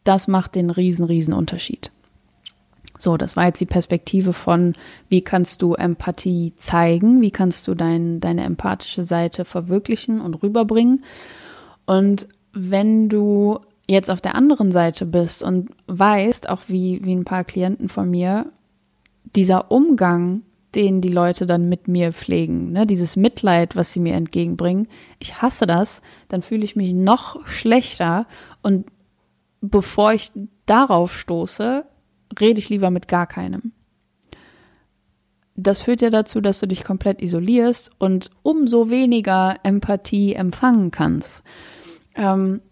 das 0.05 0.29
macht 0.29 0.55
den 0.55 0.71
riesen, 0.71 1.05
riesen 1.05 1.35
Unterschied. 1.35 1.91
So, 2.99 3.17
das 3.17 3.35
war 3.35 3.47
jetzt 3.47 3.61
die 3.61 3.67
Perspektive 3.67 4.33
von, 4.33 4.75
wie 5.09 5.23
kannst 5.23 5.63
du 5.63 5.75
Empathie 5.75 6.53
zeigen, 6.57 7.23
wie 7.23 7.31
kannst 7.31 7.67
du 7.67 7.75
dein, 7.75 8.21
deine 8.21 8.45
empathische 8.45 9.05
Seite 9.05 9.45
verwirklichen 9.45 10.21
und 10.21 10.43
rüberbringen. 10.43 11.03
Und 11.87 12.29
wenn 12.53 13.09
du 13.09 13.59
jetzt 13.89 14.11
auf 14.11 14.21
der 14.21 14.35
anderen 14.35 14.71
Seite 14.71 15.07
bist 15.07 15.43
und 15.43 15.71
weißt, 15.87 16.49
auch 16.49 16.63
wie, 16.69 17.05
wie 17.05 17.15
ein 17.15 17.25
paar 17.25 17.45
Klienten 17.45 17.89
von 17.89 18.11
mir, 18.11 18.47
dieser 19.35 19.71
Umgang, 19.71 20.43
den 20.75 21.01
die 21.01 21.09
Leute 21.09 21.47
dann 21.47 21.69
mit 21.69 21.89
mir 21.89 22.13
pflegen, 22.13 22.73
ne, 22.73 22.87
dieses 22.87 23.17
Mitleid, 23.17 23.77
was 23.77 23.93
sie 23.93 24.01
mir 24.01 24.15
entgegenbringen, 24.15 24.89
ich 25.19 25.43
hasse 25.43 25.67
das, 25.67 26.03
dann 26.29 26.43
fühle 26.43 26.65
ich 26.65 26.77
mich 26.77 26.93
noch 26.93 27.47
schlechter 27.47 28.27
und 28.63 28.87
bevor 29.61 30.13
ich 30.13 30.33
darauf 30.67 31.19
stoße, 31.19 31.85
rede 32.41 32.59
ich 32.59 32.69
lieber 32.69 32.91
mit 32.91 33.09
gar 33.09 33.27
keinem. 33.27 33.73
das 35.57 35.83
führt 35.83 36.01
ja 36.01 36.09
dazu, 36.09 36.41
dass 36.41 36.61
du 36.61 36.67
dich 36.67 36.85
komplett 36.85 37.21
isolierst 37.21 37.91
und 37.99 38.31
umso 38.43 38.89
weniger 38.89 39.57
Empathie 39.63 40.33
empfangen 40.33 40.91
kannst. 40.91 41.43
Ähm, 42.15 42.63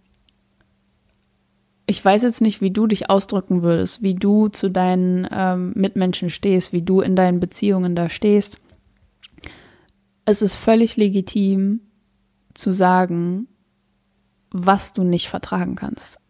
ich 1.86 2.02
weiß 2.02 2.22
jetzt 2.22 2.40
nicht, 2.40 2.60
wie 2.60 2.70
du 2.70 2.86
dich 2.86 3.10
ausdrücken 3.10 3.62
würdest, 3.62 4.02
wie 4.02 4.14
du 4.14 4.48
zu 4.48 4.70
deinen 4.70 5.26
ähm, 5.30 5.72
Mitmenschen 5.74 6.30
stehst, 6.30 6.72
wie 6.72 6.82
du 6.82 7.00
in 7.00 7.16
deinen 7.16 7.40
Beziehungen 7.40 7.94
da 7.94 8.10
stehst. 8.10 8.58
Es 10.24 10.42
ist 10.42 10.54
völlig 10.54 10.96
legitim 10.96 11.80
zu 12.54 12.72
sagen, 12.72 13.48
was 14.50 14.92
du 14.92 15.02
nicht 15.02 15.28
vertragen 15.28 15.76
kannst. 15.76 16.20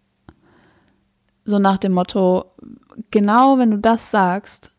So 1.48 1.58
nach 1.58 1.78
dem 1.78 1.92
Motto, 1.92 2.44
genau 3.10 3.56
wenn 3.56 3.70
du 3.70 3.78
das 3.78 4.10
sagst, 4.10 4.70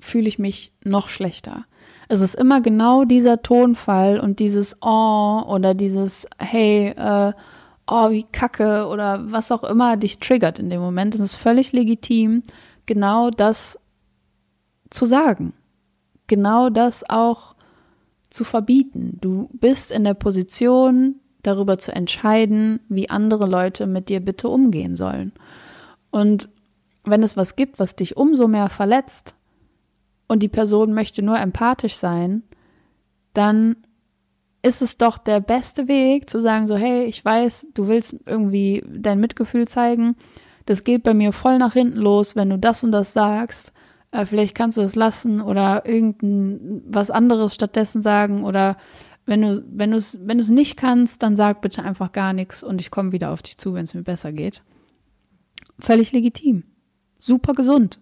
fühle 0.00 0.26
ich 0.26 0.40
mich 0.40 0.72
noch 0.82 1.08
schlechter. 1.08 1.66
Es 2.08 2.20
ist 2.20 2.34
immer 2.34 2.60
genau 2.60 3.04
dieser 3.04 3.42
Tonfall 3.42 4.18
und 4.18 4.40
dieses 4.40 4.74
Oh 4.82 5.44
oder 5.46 5.72
dieses 5.72 6.26
Hey, 6.36 6.88
äh, 6.88 7.32
oh, 7.86 8.10
wie 8.10 8.24
kacke 8.24 8.88
oder 8.88 9.30
was 9.30 9.52
auch 9.52 9.62
immer 9.62 9.96
dich 9.96 10.18
triggert 10.18 10.58
in 10.58 10.68
dem 10.68 10.80
Moment. 10.80 11.14
Es 11.14 11.20
ist 11.20 11.36
völlig 11.36 11.70
legitim, 11.70 12.42
genau 12.86 13.30
das 13.30 13.78
zu 14.90 15.04
sagen. 15.04 15.52
Genau 16.26 16.70
das 16.70 17.08
auch 17.08 17.54
zu 18.30 18.42
verbieten. 18.42 19.18
Du 19.20 19.48
bist 19.52 19.92
in 19.92 20.02
der 20.02 20.14
Position, 20.14 21.20
darüber 21.44 21.78
zu 21.78 21.94
entscheiden, 21.94 22.80
wie 22.88 23.10
andere 23.10 23.46
Leute 23.46 23.86
mit 23.86 24.08
dir 24.08 24.18
bitte 24.18 24.48
umgehen 24.48 24.96
sollen. 24.96 25.32
Und 26.14 26.48
wenn 27.02 27.24
es 27.24 27.36
was 27.36 27.56
gibt, 27.56 27.80
was 27.80 27.96
dich 27.96 28.16
umso 28.16 28.46
mehr 28.46 28.68
verletzt, 28.68 29.34
und 30.28 30.44
die 30.44 30.48
Person 30.48 30.94
möchte 30.94 31.22
nur 31.22 31.38
empathisch 31.40 31.96
sein, 31.96 32.44
dann 33.32 33.76
ist 34.62 34.80
es 34.80 34.96
doch 34.96 35.18
der 35.18 35.40
beste 35.40 35.88
Weg 35.88 36.30
zu 36.30 36.40
sagen, 36.40 36.68
so, 36.68 36.76
hey, 36.76 37.04
ich 37.04 37.24
weiß, 37.24 37.66
du 37.74 37.88
willst 37.88 38.16
irgendwie 38.26 38.84
dein 38.88 39.18
Mitgefühl 39.18 39.66
zeigen. 39.66 40.14
Das 40.66 40.84
geht 40.84 41.02
bei 41.02 41.14
mir 41.14 41.32
voll 41.32 41.58
nach 41.58 41.72
hinten 41.72 41.98
los, 41.98 42.36
wenn 42.36 42.48
du 42.48 42.58
das 42.58 42.84
und 42.84 42.92
das 42.92 43.12
sagst. 43.12 43.72
Äh, 44.12 44.24
vielleicht 44.24 44.54
kannst 44.54 44.78
du 44.78 44.82
es 44.82 44.94
lassen 44.94 45.42
oder 45.42 45.84
irgendein 45.84 46.82
was 46.86 47.10
anderes 47.10 47.56
stattdessen 47.56 48.02
sagen 48.02 48.44
oder 48.44 48.76
wenn 49.26 49.42
du, 49.42 49.96
es, 49.96 50.16
wenn 50.22 50.38
du 50.38 50.42
es 50.44 50.50
nicht 50.50 50.76
kannst, 50.76 51.24
dann 51.24 51.36
sag 51.36 51.60
bitte 51.60 51.82
einfach 51.82 52.12
gar 52.12 52.32
nichts 52.32 52.62
und 52.62 52.80
ich 52.80 52.92
komme 52.92 53.10
wieder 53.10 53.32
auf 53.32 53.42
dich 53.42 53.58
zu, 53.58 53.74
wenn 53.74 53.84
es 53.84 53.94
mir 53.94 54.02
besser 54.02 54.32
geht. 54.32 54.62
Völlig 55.78 56.12
legitim. 56.12 56.64
Super 57.18 57.52
gesund. 57.52 57.98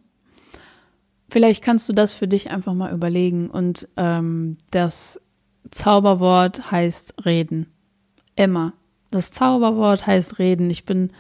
Vielleicht 1.31 1.63
kannst 1.65 1.89
du 1.89 1.93
das 1.93 2.13
für 2.13 2.29
dich 2.29 2.51
einfach 2.51 2.75
mal 2.75 2.93
überlegen. 2.93 3.49
Und 3.49 3.89
ähm, 3.97 4.59
das 4.71 5.21
Zauberwort 5.71 6.71
heißt 6.71 7.25
reden. 7.25 7.67
Immer. 8.37 8.75
Das 9.11 9.31
Zauberwort 9.31 10.07
heißt 10.07 10.39
reden. 10.39 10.69
Ich 10.71 10.85
bin 10.85 11.11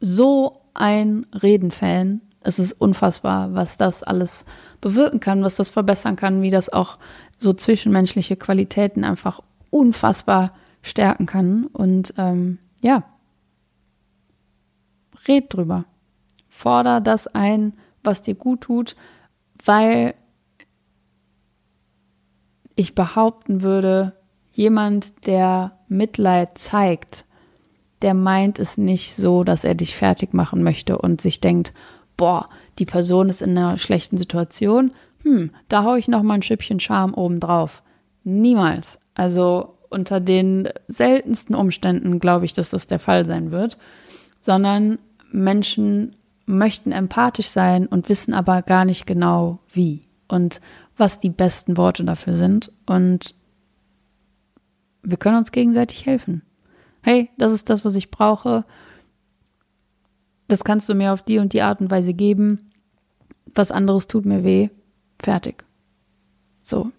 so 0.00 0.62
ein 0.74 1.26
Reden-Fan. 1.42 2.22
Es 2.40 2.58
ist 2.58 2.72
unfassbar, 2.72 3.54
was 3.54 3.76
das 3.76 4.02
alles 4.02 4.46
bewirken 4.80 5.20
kann, 5.20 5.44
was 5.44 5.56
das 5.56 5.70
verbessern 5.70 6.16
kann, 6.16 6.42
wie 6.42 6.50
das 6.50 6.72
auch 6.72 6.98
so 7.38 7.52
zwischenmenschliche 7.52 8.36
Qualitäten 8.36 9.04
einfach 9.04 9.40
unfassbar 9.70 10.54
stärken 10.82 11.26
kann. 11.26 11.66
Und 11.66 12.14
ähm, 12.16 12.58
ja, 12.80 13.04
red 15.28 15.52
drüber. 15.52 15.84
Forder 16.48 17.00
das 17.00 17.26
ein, 17.26 17.74
was 18.02 18.22
dir 18.22 18.34
gut 18.34 18.62
tut, 18.62 18.96
weil 19.64 20.14
ich 22.74 22.94
behaupten 22.94 23.62
würde, 23.62 24.14
jemand, 24.52 25.26
der 25.26 25.78
Mitleid 25.88 26.58
zeigt, 26.58 27.24
der 28.02 28.14
meint 28.14 28.58
es 28.58 28.78
nicht 28.78 29.14
so, 29.14 29.44
dass 29.44 29.64
er 29.64 29.74
dich 29.74 29.94
fertig 29.94 30.32
machen 30.32 30.62
möchte 30.62 30.98
und 30.98 31.20
sich 31.20 31.40
denkt, 31.40 31.74
boah, 32.16 32.48
die 32.78 32.86
Person 32.86 33.28
ist 33.28 33.42
in 33.42 33.56
einer 33.56 33.78
schlechten 33.78 34.16
Situation, 34.16 34.92
hm, 35.22 35.50
da 35.68 35.84
hau 35.84 35.96
ich 35.96 36.08
noch 36.08 36.22
mal 36.22 36.34
ein 36.34 36.42
Schüppchen 36.42 36.80
Charme 36.80 37.14
oben 37.14 37.40
drauf. 37.40 37.82
Niemals. 38.24 38.98
Also 39.14 39.76
unter 39.90 40.20
den 40.20 40.68
seltensten 40.88 41.54
Umständen 41.54 42.20
glaube 42.20 42.44
ich, 42.44 42.54
dass 42.54 42.70
das 42.70 42.86
der 42.86 42.98
Fall 42.98 43.26
sein 43.26 43.52
wird, 43.52 43.76
sondern 44.40 44.98
Menschen 45.32 46.16
möchten 46.46 46.92
empathisch 46.92 47.48
sein 47.48 47.86
und 47.86 48.08
wissen 48.08 48.34
aber 48.34 48.62
gar 48.62 48.84
nicht 48.84 49.06
genau 49.06 49.60
wie 49.72 50.00
und 50.28 50.60
was 50.96 51.20
die 51.20 51.30
besten 51.30 51.76
Worte 51.76 52.04
dafür 52.04 52.34
sind. 52.34 52.72
Und 52.86 53.34
wir 55.02 55.16
können 55.16 55.38
uns 55.38 55.52
gegenseitig 55.52 56.06
helfen. 56.06 56.42
Hey, 57.02 57.30
das 57.38 57.52
ist 57.52 57.70
das, 57.70 57.84
was 57.84 57.94
ich 57.94 58.10
brauche. 58.10 58.64
Das 60.48 60.64
kannst 60.64 60.88
du 60.88 60.94
mir 60.94 61.12
auf 61.12 61.22
die 61.22 61.38
und 61.38 61.52
die 61.52 61.62
Art 61.62 61.80
und 61.80 61.90
Weise 61.90 62.12
geben. 62.12 62.70
Was 63.54 63.72
anderes 63.72 64.08
tut 64.08 64.26
mir 64.26 64.44
weh. 64.44 64.68
Fertig. 65.18 65.64
So. 66.62 66.92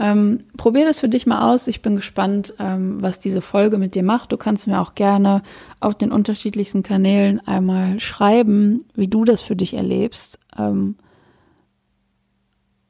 Ähm, 0.00 0.38
probier 0.56 0.86
das 0.86 0.98
für 1.00 1.10
dich 1.10 1.26
mal 1.26 1.52
aus. 1.52 1.66
Ich 1.66 1.82
bin 1.82 1.94
gespannt, 1.94 2.54
ähm, 2.58 3.02
was 3.02 3.18
diese 3.18 3.42
Folge 3.42 3.76
mit 3.76 3.94
dir 3.94 4.02
macht. 4.02 4.32
Du 4.32 4.38
kannst 4.38 4.66
mir 4.66 4.80
auch 4.80 4.94
gerne 4.94 5.42
auf 5.78 5.94
den 5.94 6.10
unterschiedlichsten 6.10 6.82
Kanälen 6.82 7.46
einmal 7.46 8.00
schreiben, 8.00 8.86
wie 8.94 9.08
du 9.08 9.26
das 9.26 9.42
für 9.42 9.56
dich 9.56 9.74
erlebst. 9.74 10.38
Ähm, 10.58 10.96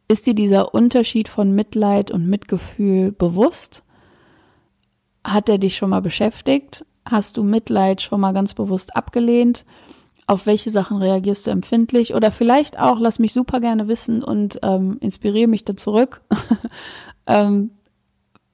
ist 0.07 0.27
dir 0.27 0.35
dieser 0.35 0.73
Unterschied 0.73 1.29
von 1.29 1.53
Mitleid 1.53 2.13
und 2.13 2.29
Mitgefühl 2.29 3.11
bewusst? 3.11 3.83
Hat 5.25 5.49
er 5.49 5.59
dich 5.59 5.77
schon 5.77 5.91
mal 5.91 6.03
beschäftigt? 6.03 6.87
Hast 7.05 7.37
du 7.37 7.43
Mitleid 7.43 8.03
schon 8.03 8.21
mal 8.21 8.33
ganz 8.33 8.55
bewusst 8.55 8.95
abgelehnt? 8.95 9.65
Auf 10.31 10.47
welche 10.47 10.71
Sachen 10.71 10.99
reagierst 10.99 11.49
du 11.49 11.51
empfindlich 11.51 12.15
oder 12.15 12.31
vielleicht 12.31 12.79
auch, 12.79 13.01
lass 13.01 13.19
mich 13.19 13.33
super 13.33 13.59
gerne 13.59 13.89
wissen 13.89 14.23
und 14.23 14.61
ähm, 14.63 14.97
inspiriere 15.01 15.49
mich 15.49 15.65
da 15.65 15.77
zurück, 15.77 16.21
ähm, 17.27 17.71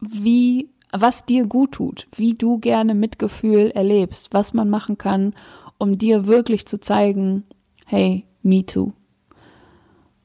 wie, 0.01 0.71
was 0.91 1.27
dir 1.27 1.45
gut 1.45 1.73
tut, 1.73 2.09
wie 2.17 2.33
du 2.33 2.57
gerne 2.61 2.95
Mitgefühl 2.95 3.73
erlebst, 3.73 4.33
was 4.33 4.55
man 4.55 4.71
machen 4.71 4.97
kann, 4.97 5.35
um 5.77 5.99
dir 5.99 6.27
wirklich 6.27 6.65
zu 6.65 6.81
zeigen, 6.81 7.45
hey, 7.85 8.25
me 8.43 8.65
too. 8.65 8.95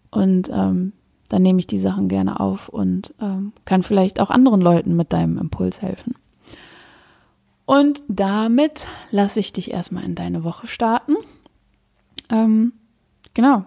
Und 0.10 0.50
ähm, 0.54 0.94
dann 1.28 1.42
nehme 1.42 1.60
ich 1.60 1.68
die 1.68 1.80
Sachen 1.80 2.08
gerne 2.08 2.40
auf 2.40 2.70
und 2.70 3.14
ähm, 3.20 3.52
kann 3.66 3.84
vielleicht 3.84 4.22
auch 4.22 4.30
anderen 4.30 4.62
Leuten 4.62 4.96
mit 4.96 5.12
deinem 5.12 5.38
Impuls 5.38 5.82
helfen. 5.82 6.16
Und 7.66 8.02
damit 8.08 8.88
lasse 9.12 9.42
ich 9.42 9.52
dich 9.52 9.72
erstmal 9.72 10.06
in 10.06 10.16
deine 10.16 10.46
Woche 10.46 10.68
starten. 10.68 11.18
Ähm, 12.32 12.74
genau. 13.34 13.66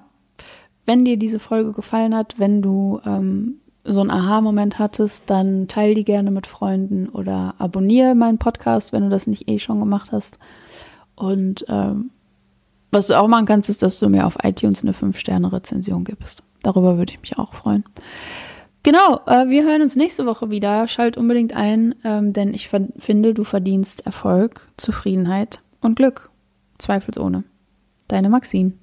Wenn 0.86 1.04
dir 1.04 1.16
diese 1.16 1.38
Folge 1.38 1.72
gefallen 1.72 2.14
hat, 2.14 2.38
wenn 2.38 2.60
du 2.60 3.00
ähm, 3.06 3.60
so 3.84 4.00
einen 4.00 4.10
Aha-Moment 4.10 4.78
hattest, 4.78 5.24
dann 5.26 5.68
teil 5.68 5.94
die 5.94 6.04
gerne 6.04 6.30
mit 6.30 6.46
Freunden 6.46 7.08
oder 7.08 7.54
abonniere 7.58 8.14
meinen 8.14 8.38
Podcast, 8.38 8.92
wenn 8.92 9.04
du 9.04 9.10
das 9.10 9.26
nicht 9.26 9.48
eh 9.48 9.58
schon 9.58 9.78
gemacht 9.78 10.10
hast. 10.12 10.38
Und 11.14 11.64
ähm, 11.68 12.10
was 12.90 13.08
du 13.08 13.18
auch 13.18 13.28
machen 13.28 13.46
kannst, 13.46 13.68
ist, 13.68 13.82
dass 13.82 13.98
du 13.98 14.08
mir 14.08 14.26
auf 14.26 14.38
iTunes 14.42 14.82
eine 14.82 14.92
5-Sterne-Rezension 14.92 16.04
gibst. 16.04 16.42
Darüber 16.62 16.96
würde 16.96 17.12
ich 17.12 17.20
mich 17.20 17.38
auch 17.38 17.52
freuen. 17.52 17.84
Genau, 18.82 19.20
äh, 19.26 19.48
wir 19.48 19.64
hören 19.64 19.82
uns 19.82 19.96
nächste 19.96 20.26
Woche 20.26 20.50
wieder. 20.50 20.86
Schalt 20.88 21.16
unbedingt 21.16 21.54
ein, 21.56 21.94
ähm, 22.04 22.32
denn 22.32 22.54
ich 22.54 22.68
finde, 22.68 23.34
du 23.34 23.44
verdienst 23.44 24.06
Erfolg, 24.06 24.68
Zufriedenheit 24.76 25.62
und 25.80 25.96
Glück. 25.96 26.30
Zweifelsohne. 26.78 27.44
Deine 28.08 28.28
Maxine. 28.28 28.78